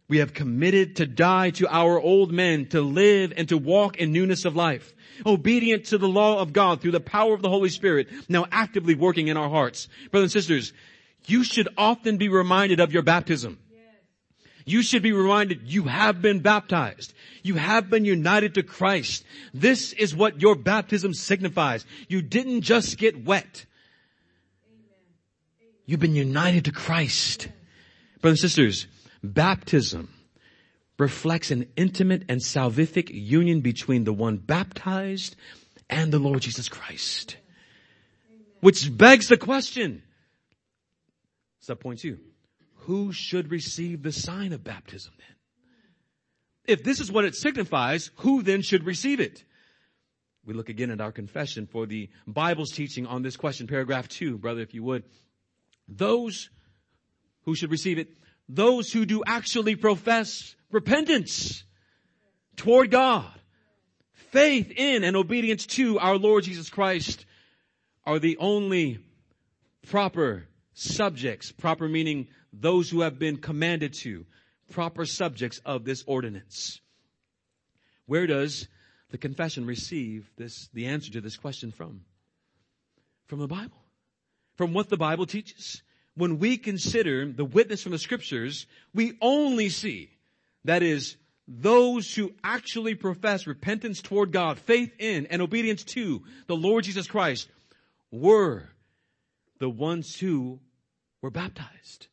[0.08, 4.10] We have committed to die to our old men, to live and to walk in
[4.12, 4.94] newness of life,
[5.26, 8.94] obedient to the law of God through the power of the Holy Spirit, now actively
[8.94, 9.88] working in our hearts.
[10.10, 10.72] Brothers and sisters,
[11.26, 13.58] you should often be reminded of your baptism.
[14.64, 17.14] You should be reminded you have been baptized.
[17.42, 19.24] You have been united to Christ.
[19.54, 21.86] This is what your baptism signifies.
[22.08, 23.64] You didn't just get wet.
[25.86, 27.48] You've been united to Christ.
[28.20, 28.86] Brothers and sisters,
[29.22, 30.08] baptism
[30.98, 35.36] reflects an intimate and salvific union between the one baptized
[35.88, 37.36] and the Lord Jesus Christ.
[38.60, 40.02] Which begs the question,
[41.60, 42.18] sub point two,
[42.74, 45.36] who should receive the sign of baptism then?
[46.66, 49.44] If this is what it signifies, who then should receive it?
[50.44, 54.38] We look again at our confession for the Bible's teaching on this question, paragraph two,
[54.38, 55.04] brother, if you would.
[55.86, 56.50] Those
[57.44, 58.08] who should receive it,
[58.48, 61.64] those who do actually profess repentance
[62.56, 63.30] toward God,
[64.12, 67.24] faith in and obedience to our Lord Jesus Christ
[68.04, 68.98] are the only
[69.88, 74.24] proper subjects, proper meaning those who have been commanded to,
[74.70, 76.80] proper subjects of this ordinance.
[78.06, 78.68] Where does
[79.10, 82.02] the confession receive this, the answer to this question from?
[83.26, 83.76] From the Bible.
[84.56, 85.82] From what the Bible teaches.
[86.18, 90.10] When we consider the witness from the scriptures, we only see,
[90.64, 91.16] that is,
[91.46, 97.06] those who actually profess repentance toward God, faith in and obedience to the Lord Jesus
[97.06, 97.48] Christ
[98.10, 98.64] were
[99.60, 100.58] the ones who
[101.22, 102.08] were baptized.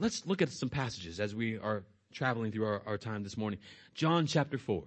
[0.00, 3.60] Let's look at some passages as we are traveling through our, our time this morning.
[3.94, 4.82] John chapter 4.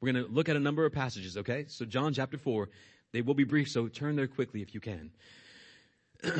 [0.00, 1.66] We're going to look at a number of passages, okay?
[1.68, 2.68] So John chapter 4,
[3.12, 5.12] they will be brief, so turn there quickly if you can.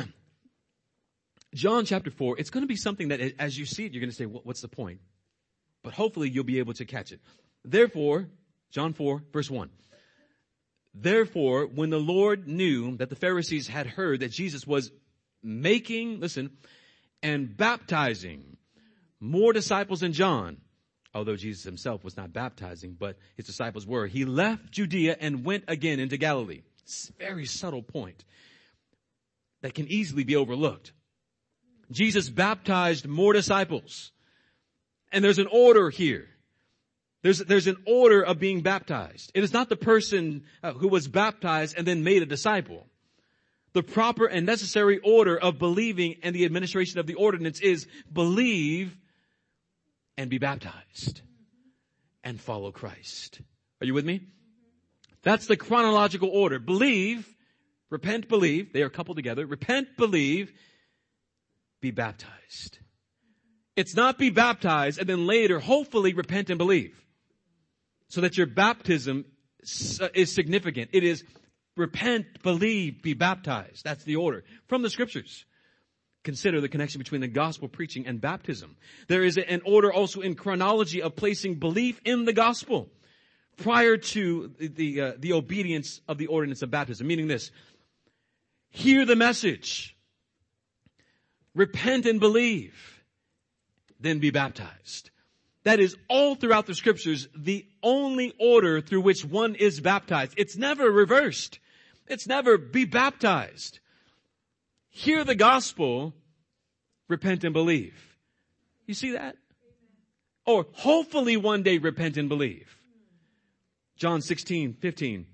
[1.53, 4.11] John chapter 4, it's going to be something that as you see it, you're going
[4.11, 4.99] to say, what's the point?
[5.83, 7.19] But hopefully you'll be able to catch it.
[7.63, 8.27] Therefore,
[8.71, 9.69] John 4, verse 1.
[10.93, 14.91] Therefore, when the Lord knew that the Pharisees had heard that Jesus was
[15.41, 16.51] making, listen,
[17.23, 18.57] and baptizing
[19.19, 20.57] more disciples than John,
[21.13, 24.07] although Jesus himself was not baptizing, but his disciples were.
[24.07, 26.61] He left Judea and went again into Galilee.
[27.17, 28.23] Very subtle point
[29.61, 30.93] that can easily be overlooked.
[31.91, 34.11] Jesus baptized more disciples.
[35.11, 36.27] And there's an order here.
[37.21, 39.31] There's, there's an order of being baptized.
[39.33, 42.89] It is not the person uh, who was baptized and then made a disciple
[43.73, 48.97] the proper and necessary order of believing and the administration of the ordinance is believe
[50.17, 51.21] and be baptized
[52.23, 53.41] and follow Christ.
[53.81, 54.21] Are you with me?
[55.21, 56.59] That's the chronological order.
[56.59, 57.27] Believe,
[57.89, 58.73] repent, believe.
[58.73, 59.45] They are coupled together.
[59.45, 60.51] Repent, believe,
[61.81, 62.79] be baptized.
[63.75, 66.95] It's not be baptized and then later hopefully repent and believe.
[68.09, 69.25] So that your baptism
[69.61, 70.89] is significant.
[70.93, 71.23] It is
[71.77, 73.83] repent, believe, be baptized.
[73.83, 75.45] That's the order from the scriptures.
[76.23, 78.75] Consider the connection between the gospel preaching and baptism.
[79.07, 82.89] There is an order also in chronology of placing belief in the gospel
[83.55, 87.07] prior to the, uh, the obedience of the ordinance of baptism.
[87.07, 87.51] Meaning this,
[88.69, 89.95] hear the message,
[91.53, 93.03] repent and believe,
[93.99, 95.09] then be baptized.
[95.63, 100.33] That is all throughout the scriptures the only order through which one is baptized.
[100.37, 101.59] It's never reversed.
[102.07, 103.79] It's never be baptized.
[104.89, 106.13] Hear the gospel,
[107.07, 108.17] repent and believe.
[108.87, 109.35] You see that?
[110.45, 112.75] Or hopefully one day repent and believe.
[113.97, 115.27] John 16, 15.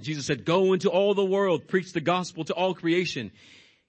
[0.00, 3.32] Jesus said, go into all the world, preach the gospel to all creation.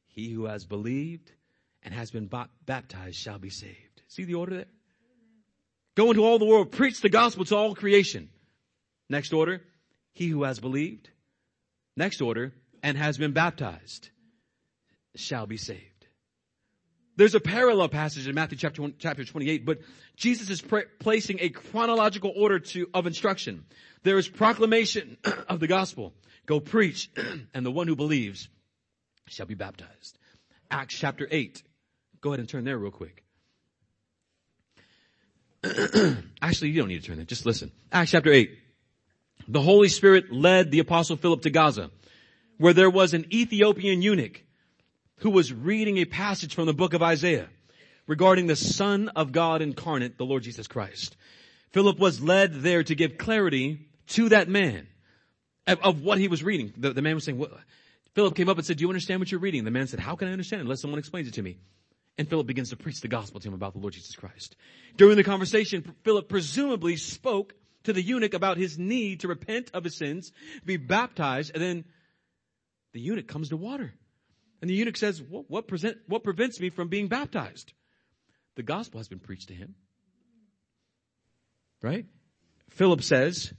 [0.07, 1.31] He who has believed
[1.83, 2.29] and has been
[2.65, 4.01] baptized shall be saved.
[4.07, 4.65] See the order there?
[5.95, 8.29] Go into all the world, preach the gospel to all creation.
[9.09, 9.61] Next order,
[10.13, 11.09] he who has believed
[11.97, 12.53] Next order,
[12.83, 14.11] and has been baptized
[15.15, 15.96] shall be saved.
[17.17, 19.79] There's a parallel passage in Matthew chapter, one, chapter 28, but
[20.15, 23.65] Jesus is pra- placing a chronological order to, of instruction.
[24.03, 25.17] There is proclamation
[25.49, 26.13] of the gospel.
[26.45, 27.09] Go preach,
[27.53, 28.47] and the one who believes
[29.27, 30.17] shall be baptized.
[30.71, 31.61] Acts chapter 8.
[32.21, 33.23] Go ahead and turn there real quick.
[36.41, 37.25] Actually, you don't need to turn there.
[37.25, 37.71] Just listen.
[37.91, 38.57] Acts chapter 8
[39.47, 41.89] the Holy Spirit led the apostle Philip to Gaza,
[42.57, 44.43] where there was an Ethiopian eunuch
[45.17, 47.47] who was reading a passage from the book of Isaiah
[48.05, 51.15] regarding the Son of God incarnate, the Lord Jesus Christ.
[51.71, 54.87] Philip was led there to give clarity to that man
[55.65, 56.73] of, of what he was reading.
[56.77, 57.51] The, the man was saying, what?
[58.15, 59.63] Philip came up and said, do you understand what you're reading?
[59.63, 61.57] The man said, how can I understand unless someone explains it to me?
[62.17, 64.55] And Philip begins to preach the gospel to him about the Lord Jesus Christ.
[64.95, 67.53] During the conversation, Philip presumably spoke
[67.83, 70.31] to the eunuch about his need to repent of his sins,
[70.65, 71.85] be baptized, and then
[72.93, 73.93] the eunuch comes to water.
[74.61, 77.73] And the eunuch says, what, what, present, what prevents me from being baptized?
[78.55, 79.75] The gospel has been preached to him.
[81.81, 82.05] Right?
[82.71, 83.53] Philip says,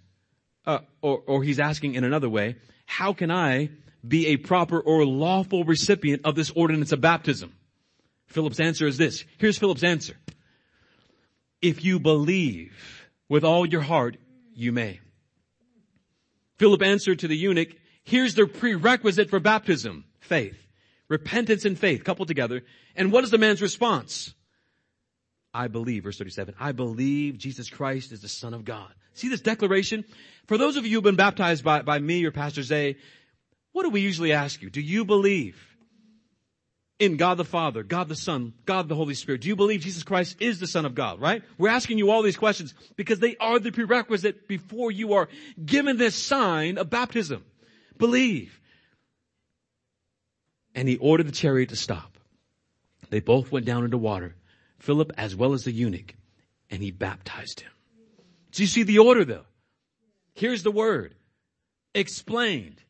[0.67, 3.71] uh, or, or he's asking in another way, how can I
[4.07, 7.53] be a proper or lawful recipient of this ordinance of baptism?
[8.27, 9.25] Philip's answer is this.
[9.39, 10.15] Here's Philip's answer.
[11.63, 14.17] If you believe with all your heart,
[14.55, 15.01] you may.
[16.57, 17.71] Philip answered to the eunuch,
[18.03, 20.68] here's the prerequisite for baptism, faith.
[21.09, 22.63] Repentance and faith coupled together.
[22.95, 24.35] And what is the man's response?
[25.55, 28.93] I believe, verse 37, I believe Jesus Christ is the Son of God.
[29.15, 30.05] See this declaration?
[30.47, 32.97] For those of you who've been baptized by, by me or Pastor Zay,
[33.73, 34.71] what do we usually ask you?
[34.71, 35.59] Do you believe
[36.99, 39.41] in God the Father, God the Son, God the Holy Spirit?
[39.41, 41.43] Do you believe Jesus Christ is the Son of God, right?
[41.57, 45.29] We're asking you all these questions because they are the prerequisite before you are
[45.65, 47.45] given this sign of baptism.
[47.97, 48.61] Believe.
[50.79, 52.19] And he ordered the chariot to stop.
[53.11, 54.37] They both went down into water,
[54.79, 56.15] Philip as well as the eunuch,
[56.71, 57.73] and he baptized him.
[58.53, 59.47] Do you see the order though?
[60.35, 61.17] Here's the word.
[61.97, 62.81] Explained.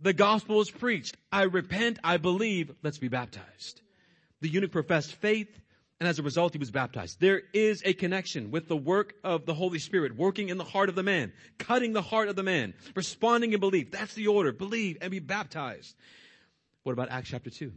[0.00, 1.14] The gospel is preached.
[1.30, 3.82] I repent, I believe, let's be baptized.
[4.40, 5.60] The eunuch professed faith,
[6.00, 7.20] and as a result, he was baptized.
[7.20, 10.88] There is a connection with the work of the Holy Spirit, working in the heart
[10.88, 13.90] of the man, cutting the heart of the man, responding in belief.
[13.90, 14.52] That's the order.
[14.52, 15.94] Believe and be baptized.
[16.82, 17.72] What about Acts chapter 2?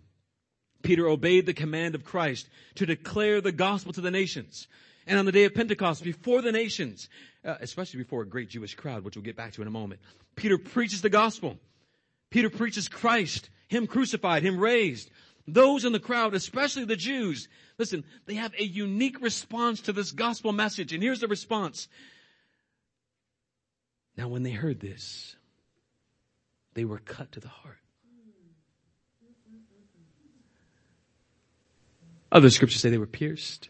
[0.81, 4.67] Peter obeyed the command of Christ to declare the gospel to the nations.
[5.07, 7.09] And on the day of Pentecost, before the nations,
[7.43, 10.01] uh, especially before a great Jewish crowd, which we'll get back to in a moment,
[10.35, 11.57] Peter preaches the gospel.
[12.31, 15.09] Peter preaches Christ, Him crucified, Him raised.
[15.47, 17.47] Those in the crowd, especially the Jews,
[17.77, 20.91] listen, they have a unique response to this gospel message.
[20.91, 21.87] And here's the response.
[24.17, 25.35] Now when they heard this,
[26.73, 27.77] they were cut to the heart.
[32.35, 33.69] Other scriptures say they were pierced.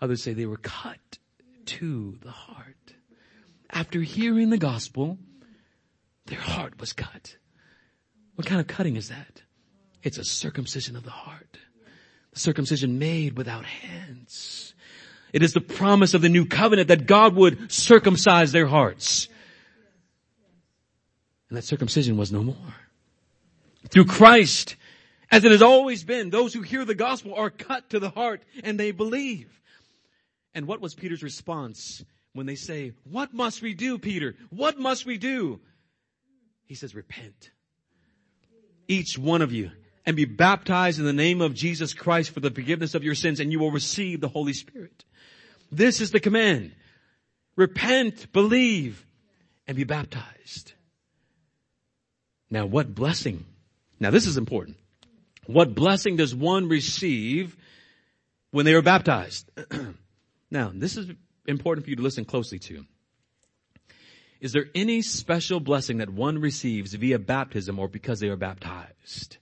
[0.00, 0.98] Others say they were cut
[1.66, 2.94] to the heart.
[3.70, 5.18] After hearing the gospel,
[6.26, 7.36] their heart was cut.
[8.34, 9.42] What kind of cutting is that?
[10.02, 11.56] It's a circumcision of the heart.
[12.32, 14.74] The circumcision made without hands.
[15.32, 19.28] It is the promise of the new covenant that God would circumcise their hearts.
[21.48, 22.74] And that circumcision was no more.
[23.88, 24.74] Through Christ,
[25.30, 28.42] as it has always been, those who hear the gospel are cut to the heart
[28.62, 29.60] and they believe.
[30.54, 34.34] And what was Peter's response when they say, what must we do, Peter?
[34.50, 35.60] What must we do?
[36.66, 37.50] He says, repent.
[38.86, 39.70] Each one of you
[40.06, 43.40] and be baptized in the name of Jesus Christ for the forgiveness of your sins
[43.40, 45.04] and you will receive the Holy Spirit.
[45.72, 46.72] This is the command.
[47.56, 49.04] Repent, believe,
[49.66, 50.72] and be baptized.
[52.50, 53.46] Now what blessing?
[53.98, 54.76] Now this is important.
[55.46, 57.56] What blessing does one receive
[58.50, 59.50] when they are baptized?
[60.50, 61.10] now this is
[61.46, 62.84] important for you to listen closely to.
[64.40, 69.38] Is there any special blessing that one receives via baptism or because they are baptized?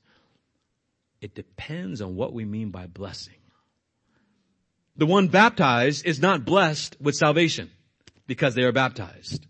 [1.21, 3.35] It depends on what we mean by blessing.
[4.97, 7.71] The one baptized is not blessed with salvation
[8.27, 9.47] because they are baptized.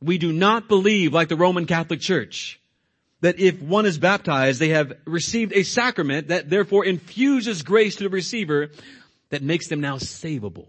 [0.00, 2.60] We do not believe like the Roman Catholic Church
[3.20, 8.04] that if one is baptized, they have received a sacrament that therefore infuses grace to
[8.04, 8.70] the receiver
[9.30, 10.68] that makes them now savable.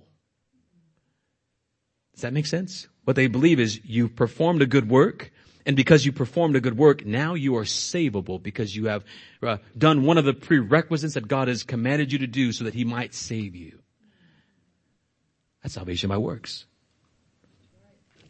[2.14, 2.88] Does that make sense?
[3.04, 5.32] What they believe is you performed a good work,
[5.66, 9.04] and because you performed a good work, now you are savable because you have
[9.42, 12.74] uh, done one of the prerequisites that God has commanded you to do so that
[12.74, 13.80] He might save you.
[15.64, 16.66] That's salvation by works.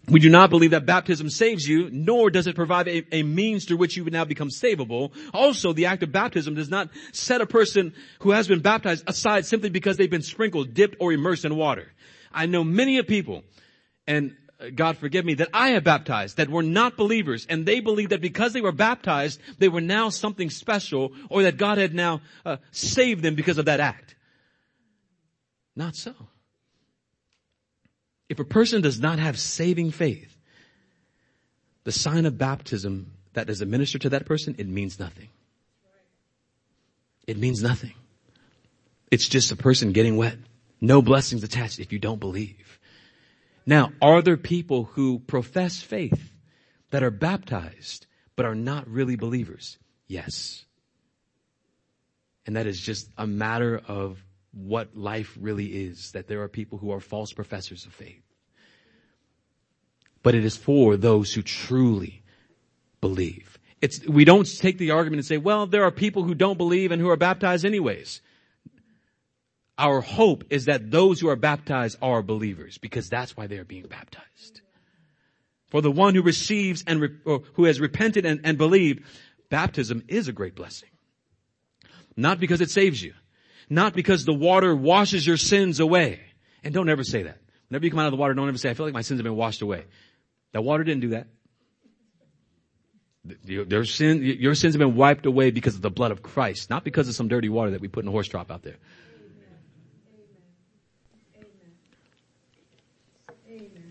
[0.08, 3.66] We do not believe that baptism saves you, nor does it provide a, a, means
[3.66, 5.12] through which you would now become savable.
[5.34, 9.46] Also, the act of baptism does not set a person who has been baptized aside
[9.46, 11.92] simply because they've been sprinkled, dipped, or immersed in water.
[12.34, 13.44] I know many of people,
[14.08, 14.36] and
[14.76, 18.22] God forgive me, that I have baptized, that were not believers, and they believed that
[18.22, 22.58] because they were baptized, they were now something special, or that God had now uh,
[22.72, 24.16] saved them because of that act.
[25.76, 26.16] Not so.
[28.32, 30.38] If a person does not have saving faith,
[31.84, 35.28] the sign of baptism that is administered to that person, it means nothing.
[37.28, 37.94] It means nothing.
[39.12, 40.38] It's just a person getting wet.
[40.80, 42.80] No blessings attached if you don't believe.
[43.66, 46.32] Now, are there people who profess faith
[46.92, 48.06] that are baptized
[48.38, 49.78] but are not really believers?
[50.08, 50.64] Yes.
[52.46, 54.24] And that is just a matter of
[54.54, 58.24] what life really is, that there are people who are false professors of faith.
[60.24, 62.24] But it is for those who truly
[63.00, 63.58] believe.
[63.82, 66.92] It's, we don't take the argument and say, well, there are people who don't believe
[66.92, 68.22] and who are baptized anyways.
[69.78, 73.64] Our hope is that those who are baptized are believers because that's why they are
[73.64, 74.62] being baptized.
[75.70, 79.04] For the one who receives and re- who has repented and, and believed,
[79.50, 80.90] baptism is a great blessing.
[82.16, 83.14] Not because it saves you.
[83.72, 86.20] Not because the water washes your sins away.
[86.62, 87.38] And don't ever say that.
[87.70, 89.22] Whenever you come out of the water, don't ever say, I feel like my sins
[89.22, 89.86] have been washed away.
[90.52, 91.28] That water didn't do that.
[93.46, 96.84] Your, sin, your sins have been wiped away because of the blood of Christ, not
[96.84, 98.76] because of some dirty water that we put in a horse trough out there.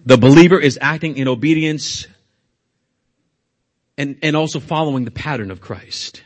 [0.05, 2.07] The believer is acting in obedience
[3.97, 6.23] and, and also following the pattern of Christ.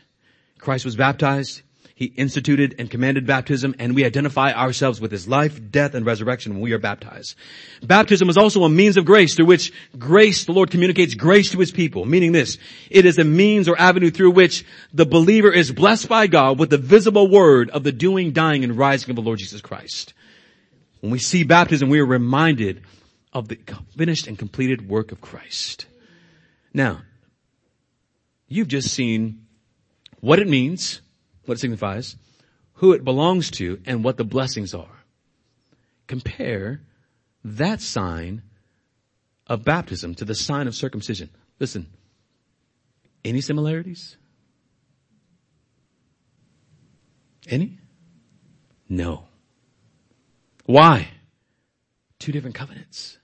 [0.59, 1.61] Christ was baptized.
[1.97, 6.51] He instituted and commanded baptism and we identify ourselves with His life, death, and resurrection
[6.51, 7.35] when we are baptized.
[7.81, 11.57] Baptism is also a means of grace through which grace, the Lord communicates grace to
[11.57, 12.57] His people, meaning this,
[12.89, 16.69] it is a means or avenue through which the believer is blessed by God with
[16.69, 20.13] the visible word of the doing, dying, and rising of the Lord Jesus Christ.
[20.99, 22.83] When we see baptism, we are reminded
[23.31, 23.57] of the
[23.95, 25.85] finished and completed work of Christ.
[26.73, 27.03] Now,
[28.49, 29.45] you've just seen
[30.19, 30.99] what it means
[31.47, 32.15] what it signifies,
[32.73, 35.03] who it belongs to, and what the blessings are.
[36.07, 36.81] Compare
[37.43, 38.41] that sign
[39.47, 41.29] of baptism to the sign of circumcision.
[41.59, 41.87] Listen,
[43.23, 44.17] any similarities?
[47.47, 47.79] Any?
[48.89, 49.25] No.
[50.65, 51.09] Why?
[52.19, 53.17] Two different covenants.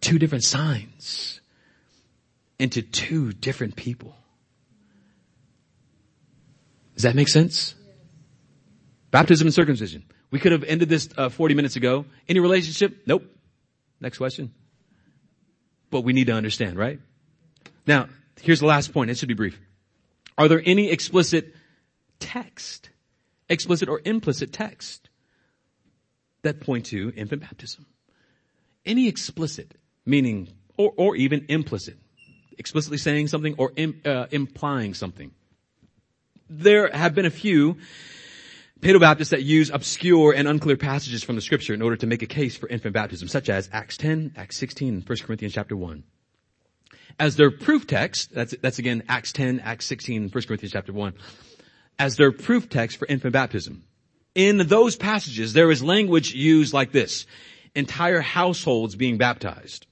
[0.00, 1.40] Two different signs
[2.58, 4.16] into two different people.
[7.02, 7.74] Does that make sense?
[9.10, 10.04] Baptism and circumcision.
[10.30, 12.04] We could have ended this uh, 40 minutes ago.
[12.28, 12.96] Any relationship?
[13.06, 13.24] Nope.
[14.00, 14.54] Next question.
[15.90, 17.00] But we need to understand, right?
[17.88, 18.06] Now,
[18.40, 19.10] here's the last point.
[19.10, 19.60] It should be brief.
[20.38, 21.56] Are there any explicit
[22.20, 22.90] text,
[23.48, 25.10] explicit or implicit text
[26.42, 27.84] that point to infant baptism?
[28.86, 29.74] Any explicit,
[30.06, 31.98] meaning, or, or even implicit,
[32.56, 33.72] explicitly saying something or
[34.04, 35.32] uh, implying something
[36.58, 37.78] there have been a few
[38.82, 42.26] Paedobaptists that use obscure and unclear passages from the scripture in order to make a
[42.26, 46.02] case for infant baptism, such as Acts 10, Acts 16, and 1 Corinthians chapter 1.
[47.20, 50.92] As their proof text, that's, that's again Acts 10, Acts 16, and 1 Corinthians chapter
[50.92, 51.14] 1,
[52.00, 53.84] as their proof text for infant baptism.
[54.34, 57.26] In those passages, there is language used like this.
[57.76, 59.86] Entire households being baptized.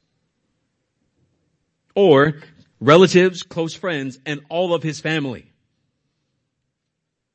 [1.94, 2.40] Or
[2.80, 5.49] relatives, close friends, and all of his family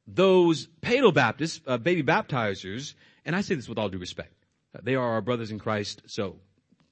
[0.08, 2.94] those Paedobaptists, uh, baby baptizers,
[3.26, 4.34] and I say this with all due respect,
[4.76, 6.38] uh, they are our brothers in Christ, so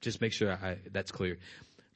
[0.00, 1.38] just make sure I, that's clear.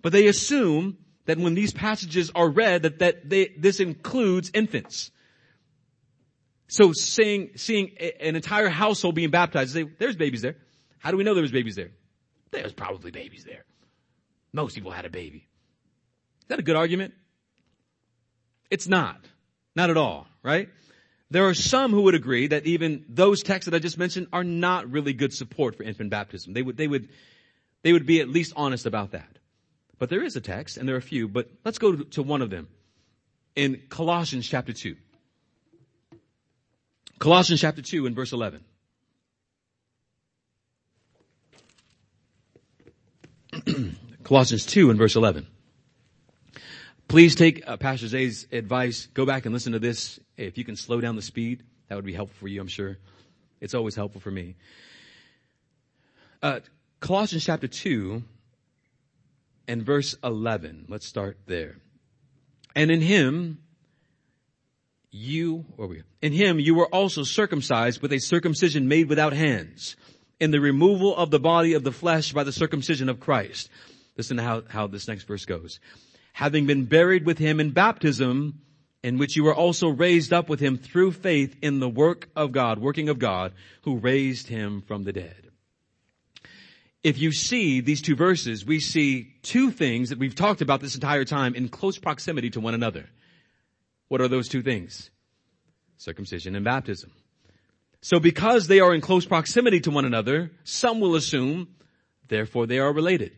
[0.02, 5.10] But they assume that when these passages are read, that, that they, this includes infants.
[6.68, 10.56] So seeing, seeing a, an entire household being baptized, say, there's babies there.
[10.98, 11.90] How do we know there was babies there?
[12.50, 13.64] There's probably babies there.
[14.52, 15.48] Most people had a baby.
[16.42, 17.14] Is that a good argument?
[18.70, 19.20] It's not.
[19.74, 20.68] Not at all, right?
[21.30, 24.44] There are some who would agree that even those texts that I just mentioned are
[24.44, 26.54] not really good support for infant baptism.
[26.54, 27.08] They would, they would,
[27.82, 29.38] they would be at least honest about that.
[29.98, 32.40] But there is a text, and there are a few, but let's go to one
[32.40, 32.68] of them.
[33.56, 34.96] In Colossians chapter 2.
[37.18, 38.64] Colossians chapter 2 and verse 11.
[44.24, 45.46] Colossians 2 and verse 11.
[47.08, 49.06] Please take uh, Pastor Zay's advice.
[49.06, 50.20] Go back and listen to this.
[50.38, 52.96] If you can slow down the speed, that would be helpful for you, I'm sure.
[53.60, 54.54] It's always helpful for me.
[56.40, 56.60] Uh,
[57.00, 58.22] Colossians chapter 2
[59.66, 60.86] and verse 11.
[60.88, 61.76] Let's start there.
[62.76, 63.58] And in him,
[65.10, 69.96] you, or we, in him you were also circumcised with a circumcision made without hands,
[70.38, 73.68] in the removal of the body of the flesh by the circumcision of Christ.
[74.16, 75.80] Listen to how, how this next verse goes
[76.38, 78.60] having been buried with him in baptism,
[79.08, 82.52] in which you were also raised up with him through faith in the work of
[82.52, 85.48] God, working of God, who raised him from the dead.
[87.02, 90.94] If you see these two verses, we see two things that we've talked about this
[90.94, 93.08] entire time in close proximity to one another.
[94.08, 95.10] What are those two things?
[95.96, 97.10] Circumcision and baptism.
[98.02, 101.68] So because they are in close proximity to one another, some will assume,
[102.28, 103.32] therefore they are related.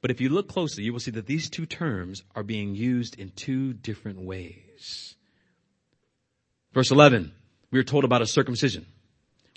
[0.00, 3.18] But if you look closely, you will see that these two terms are being used
[3.18, 5.16] in two different ways.
[6.72, 7.32] Verse 11,
[7.70, 8.86] we are told about a circumcision.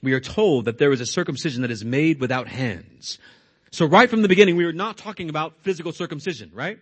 [0.02, 3.20] We are told that there is a circumcision that is made without hands.
[3.72, 6.80] So right from the beginning, we are not talking about physical circumcision, right?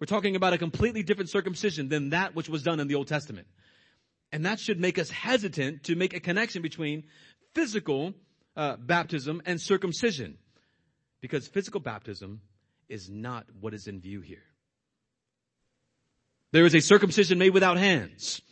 [0.00, 3.06] We're talking about a completely different circumcision than that which was done in the Old
[3.06, 3.46] Testament.
[4.32, 7.04] And that should make us hesitant to make a connection between
[7.54, 8.14] physical
[8.56, 10.38] uh, baptism and circumcision.
[11.20, 12.40] Because physical baptism
[12.90, 14.42] is not what is in view here.
[16.52, 18.42] There is a circumcision made without hands.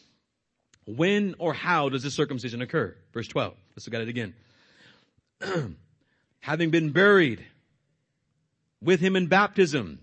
[0.87, 2.97] When or how does this circumcision occur?
[3.13, 3.55] Verse 12.
[3.77, 4.35] Let's look at it again.
[6.41, 7.45] Having been buried
[8.81, 9.99] with him in baptism,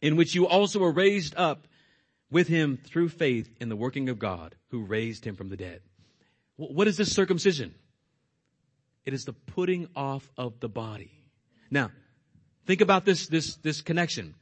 [0.00, 1.66] in which you also were raised up
[2.30, 5.80] with him through faith in the working of God who raised him from the dead.
[6.56, 7.74] What is this circumcision?
[9.04, 11.10] It is the putting off of the body.
[11.70, 11.90] Now,
[12.70, 14.36] Think about this, this, this connection.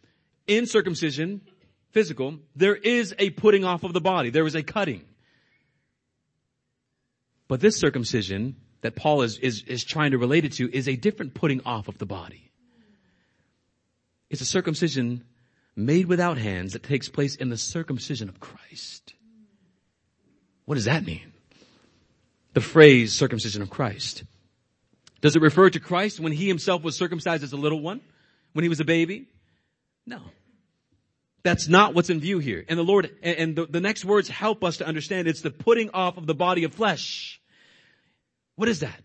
[0.47, 1.41] In circumcision,
[1.93, 4.29] physical, there is a putting off of the body.
[4.29, 5.07] There is a cutting.
[7.49, 10.95] But this circumcision that Paul is, is, is trying to relate it to is a
[10.95, 12.53] different putting off of the body.
[14.29, 15.25] It's a circumcision
[15.75, 19.15] made without hands that takes place in the circumcision of Christ.
[20.67, 21.33] What does that mean?
[22.53, 24.25] The phrase circumcision of Christ.
[25.23, 28.03] Does it refer to Christ when he himself was circumcised as a little one?
[28.53, 29.29] When he was a baby?
[30.07, 30.21] No.
[31.43, 32.65] That's not what's in view here.
[32.69, 35.91] And the Lord, and the, the next words help us to understand it's the putting
[35.91, 37.41] off of the body of flesh.
[38.57, 39.01] What is that?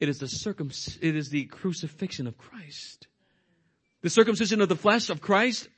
[0.00, 3.06] It is the circum, it is the crucifixion of Christ.
[4.02, 5.68] The circumcision of the flesh of Christ,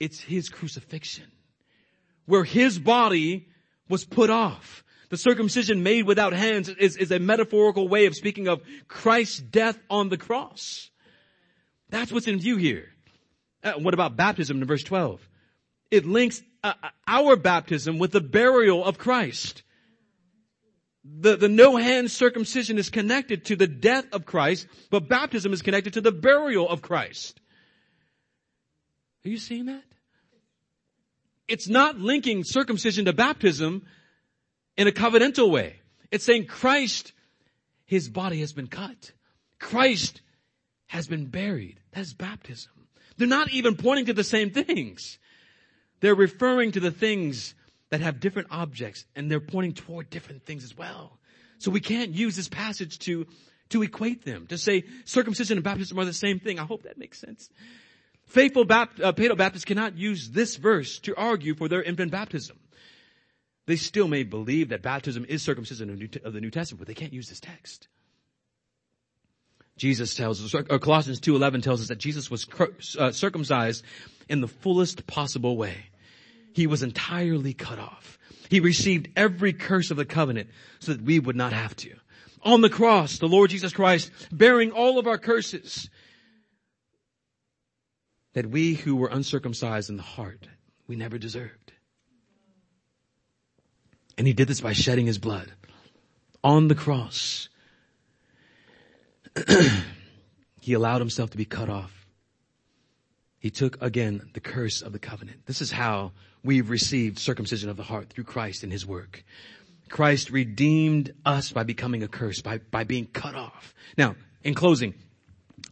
[0.00, 1.30] it's his crucifixion.
[2.26, 3.48] Where his body
[3.88, 4.84] was put off.
[5.10, 9.78] The circumcision made without hands is, is a metaphorical way of speaking of Christ's death
[9.88, 10.90] on the cross.
[11.90, 12.88] That's what's in view here.
[13.62, 15.26] Uh, what about baptism in verse 12?
[15.90, 19.62] It links uh, uh, our baptism with the burial of Christ.
[21.04, 25.62] The, the no hand circumcision is connected to the death of Christ, but baptism is
[25.62, 27.40] connected to the burial of Christ.
[29.24, 29.82] Are you seeing that?
[31.46, 33.86] It's not linking circumcision to baptism
[34.76, 35.76] in a covenantal way.
[36.10, 37.12] It's saying Christ,
[37.86, 39.12] His body has been cut.
[39.58, 40.20] Christ
[40.88, 41.80] has been buried.
[41.92, 42.72] That's baptism.
[43.16, 45.18] They're not even pointing to the same things.
[46.00, 47.54] They're referring to the things
[47.90, 51.18] that have different objects and they're pointing toward different things as well.
[51.58, 53.26] So we can't use this passage to,
[53.70, 56.58] to equate them, to say circumcision and baptism are the same thing.
[56.58, 57.50] I hope that makes sense.
[58.26, 62.58] Faithful Bapt- uh, Baptists cannot use this verse to argue for their infant baptism.
[63.66, 65.90] They still may believe that baptism is circumcision
[66.24, 67.88] of the New Testament, but they can't use this text.
[69.78, 72.46] Jesus tells us, or Colossians 2.11 tells us that Jesus was
[72.98, 73.84] uh, circumcised
[74.28, 75.76] in the fullest possible way.
[76.52, 78.18] He was entirely cut off.
[78.50, 80.50] He received every curse of the covenant
[80.80, 81.94] so that we would not have to.
[82.42, 85.88] On the cross, the Lord Jesus Christ bearing all of our curses
[88.34, 90.48] that we who were uncircumcised in the heart,
[90.86, 91.72] we never deserved.
[94.16, 95.52] And he did this by shedding his blood
[96.42, 97.48] on the cross.
[100.60, 102.06] he allowed himself to be cut off.
[103.38, 105.46] He took again the curse of the covenant.
[105.46, 106.12] This is how
[106.42, 109.24] we've received circumcision of the heart through Christ and his work.
[109.88, 113.74] Christ redeemed us by becoming a curse, by, by being cut off.
[113.96, 114.94] Now, in closing,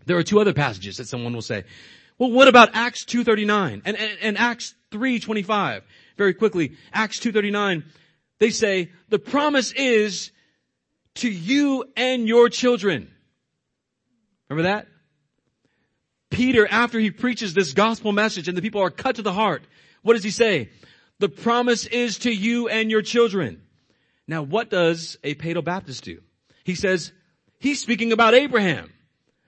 [0.07, 1.65] there are two other passages that someone will say,
[2.19, 5.83] well, what about Acts 2.39 and, and, and Acts 3.25?
[6.17, 7.85] Very quickly, Acts 2.39,
[8.39, 10.31] they say, the promise is
[11.17, 13.11] to you and your children.
[14.49, 14.87] Remember that?
[16.31, 19.63] Peter, after he preaches this gospel message and the people are cut to the heart,
[20.03, 20.71] what does he say?
[21.19, 23.63] The promise is to you and your children.
[24.29, 26.21] Now what does a Paedo Baptist do?
[26.65, 27.13] He says,
[27.59, 28.93] he's speaking about Abraham.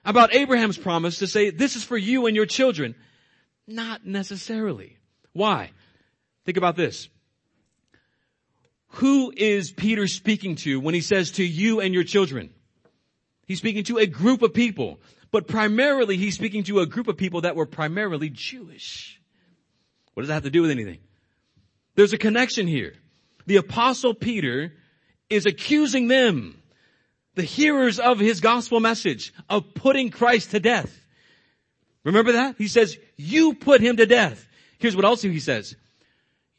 [0.05, 2.95] About Abraham's promise to say, this is for you and your children.
[3.67, 4.97] Not necessarily.
[5.33, 5.71] Why?
[6.45, 7.09] Think about this.
[8.93, 12.49] Who is Peter speaking to when he says to you and your children?
[13.49, 14.99] He's speaking to a group of people,
[15.31, 19.19] but primarily he's speaking to a group of people that were primarily Jewish.
[20.13, 20.99] What does that have to do with anything?
[21.95, 22.93] There's a connection here.
[23.47, 24.73] The apostle Peter
[25.31, 26.61] is accusing them,
[27.33, 30.95] the hearers of his gospel message, of putting Christ to death.
[32.03, 32.55] Remember that?
[32.59, 34.47] He says, you put him to death.
[34.77, 35.75] Here's what else he says.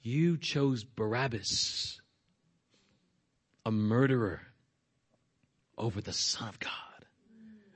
[0.02, 2.00] You chose Barabbas
[3.64, 4.40] a murderer
[5.80, 6.70] over the Son of God,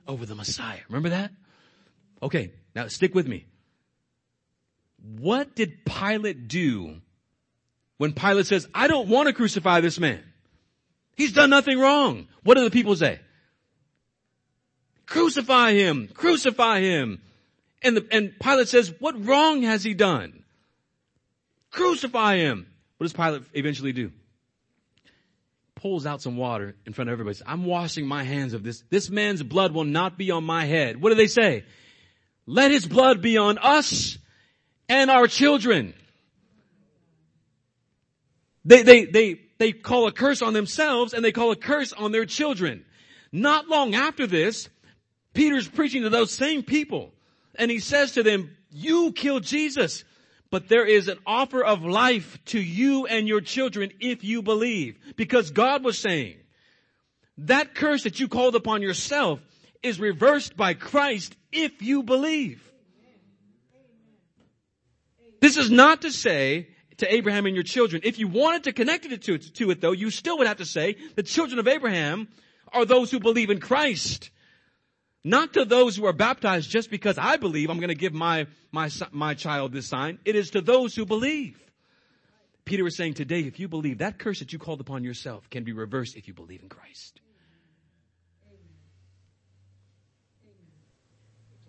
[0.07, 0.79] over the Messiah.
[0.87, 1.31] Remember that?
[2.21, 3.45] Okay, now stick with me.
[5.19, 7.01] What did Pilate do
[7.97, 10.21] when Pilate says, I don't want to crucify this man?
[11.15, 12.27] He's done nothing wrong.
[12.43, 13.19] What do the people say?
[15.05, 16.09] Crucify him!
[16.13, 17.21] Crucify him!
[17.81, 20.43] And, the, and Pilate says, what wrong has he done?
[21.71, 22.67] Crucify him!
[22.97, 24.11] What does Pilate eventually do?
[25.85, 27.35] Pulls out some water in front of everybody.
[27.35, 28.83] Says, I'm washing my hands of this.
[28.89, 30.99] This man's blood will not be on my head.
[30.99, 31.63] What do they say?
[32.47, 34.17] Let his blood be on us
[34.89, 35.93] and our children.
[38.65, 42.11] They, they, they, they call a curse on themselves and they call a curse on
[42.11, 42.83] their children.
[43.31, 44.67] Not long after this,
[45.35, 47.13] Peter's preaching to those same people
[47.53, 50.03] and he says to them, you killed Jesus,
[50.55, 54.97] but there is an offer of life to you and your children if you believe.
[55.17, 56.37] Because God was saying,
[57.39, 59.41] that curse that you called upon yourself
[59.83, 62.63] is reversed by Christ if you believe.
[65.41, 69.05] This is not to say to Abraham and your children, if you wanted to connect
[69.05, 72.29] it to, it though, you still would have to say the children of Abraham
[72.71, 74.29] are those who believe in Christ.
[75.25, 78.45] Not to those who are baptized just because I believe I'm going to give my,
[78.71, 80.19] my, my child this sign.
[80.23, 81.59] It is to those who believe.
[82.63, 85.63] Peter is saying today, if you believe, that curse that you called upon yourself can
[85.63, 87.21] be reversed if you believe in Christ.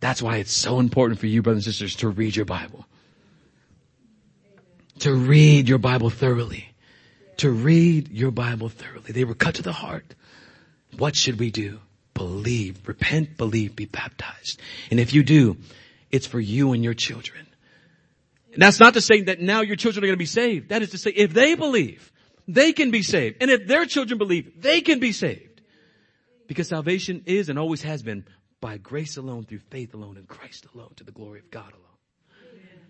[0.01, 2.85] That's why it's so important for you, brothers and sisters, to read your Bible.
[4.99, 6.69] To read your Bible thoroughly.
[7.39, 9.13] To read your Bible thoroughly.
[9.13, 10.15] They were cut to the heart.
[10.99, 11.81] What should we do?
[12.17, 14.59] Believe, repent, believe, be baptized.
[14.91, 15.59] And if you do,
[16.11, 17.47] it's for you and your children.
[18.55, 20.71] And that's not to say that now your children are going to be saved.
[20.71, 22.11] That is to say, if they believe,
[22.49, 23.37] they can be saved.
[23.43, 25.61] And if their children believe, they can be saved.
[26.47, 28.25] Because salvation is and always has been
[28.63, 32.41] by grace alone, through faith alone, in Christ alone, to the glory of God alone.
[32.51, 32.81] Amen.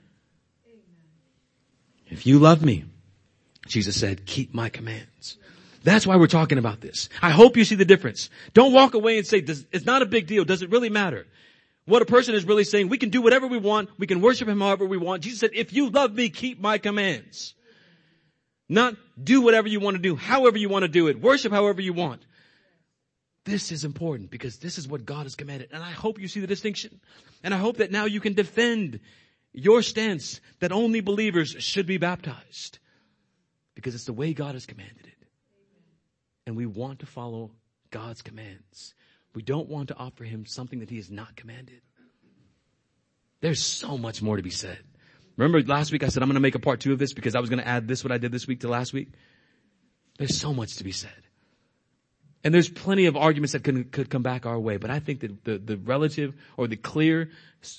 [2.07, 2.85] If you love me,
[3.66, 5.37] Jesus said, keep my commands.
[5.87, 7.09] That's why we're talking about this.
[7.22, 8.28] I hope you see the difference.
[8.55, 10.45] Don't walk away and say, it's not a big deal.
[10.45, 11.28] Does it really matter?
[11.84, 13.91] What a person is really saying, we can do whatever we want.
[13.97, 15.22] We can worship him however we want.
[15.22, 17.55] Jesus said, if you love me, keep my commands.
[18.68, 21.20] Not do whatever you want to do, however you want to do it.
[21.20, 22.20] Worship however you want.
[23.45, 25.68] This is important because this is what God has commanded.
[25.70, 27.01] And I hope you see the distinction.
[27.45, 28.99] And I hope that now you can defend
[29.53, 32.80] your stance that only believers should be baptized.
[33.76, 35.05] Because it's the way God has commanded.
[36.47, 37.51] And we want to follow
[37.90, 38.94] God's commands.
[39.34, 41.80] We don't want to offer him something that he has not commanded.
[43.40, 44.78] There's so much more to be said.
[45.36, 47.34] Remember last week I said I'm going to make a part two of this because
[47.34, 49.09] I was going to add this what I did this week to last week?
[50.18, 51.11] There's so much to be said.
[52.42, 55.20] And there's plenty of arguments that could, could come back our way, but I think
[55.20, 57.30] that the, the relative or the clear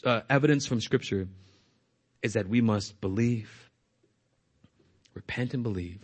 [0.03, 1.27] uh, evidence from scripture
[2.21, 3.71] is that we must believe,
[5.13, 6.01] repent and believe,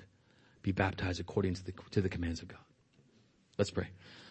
[0.63, 2.59] be baptized according to the, to the commands of God.
[3.57, 3.89] Let's pray.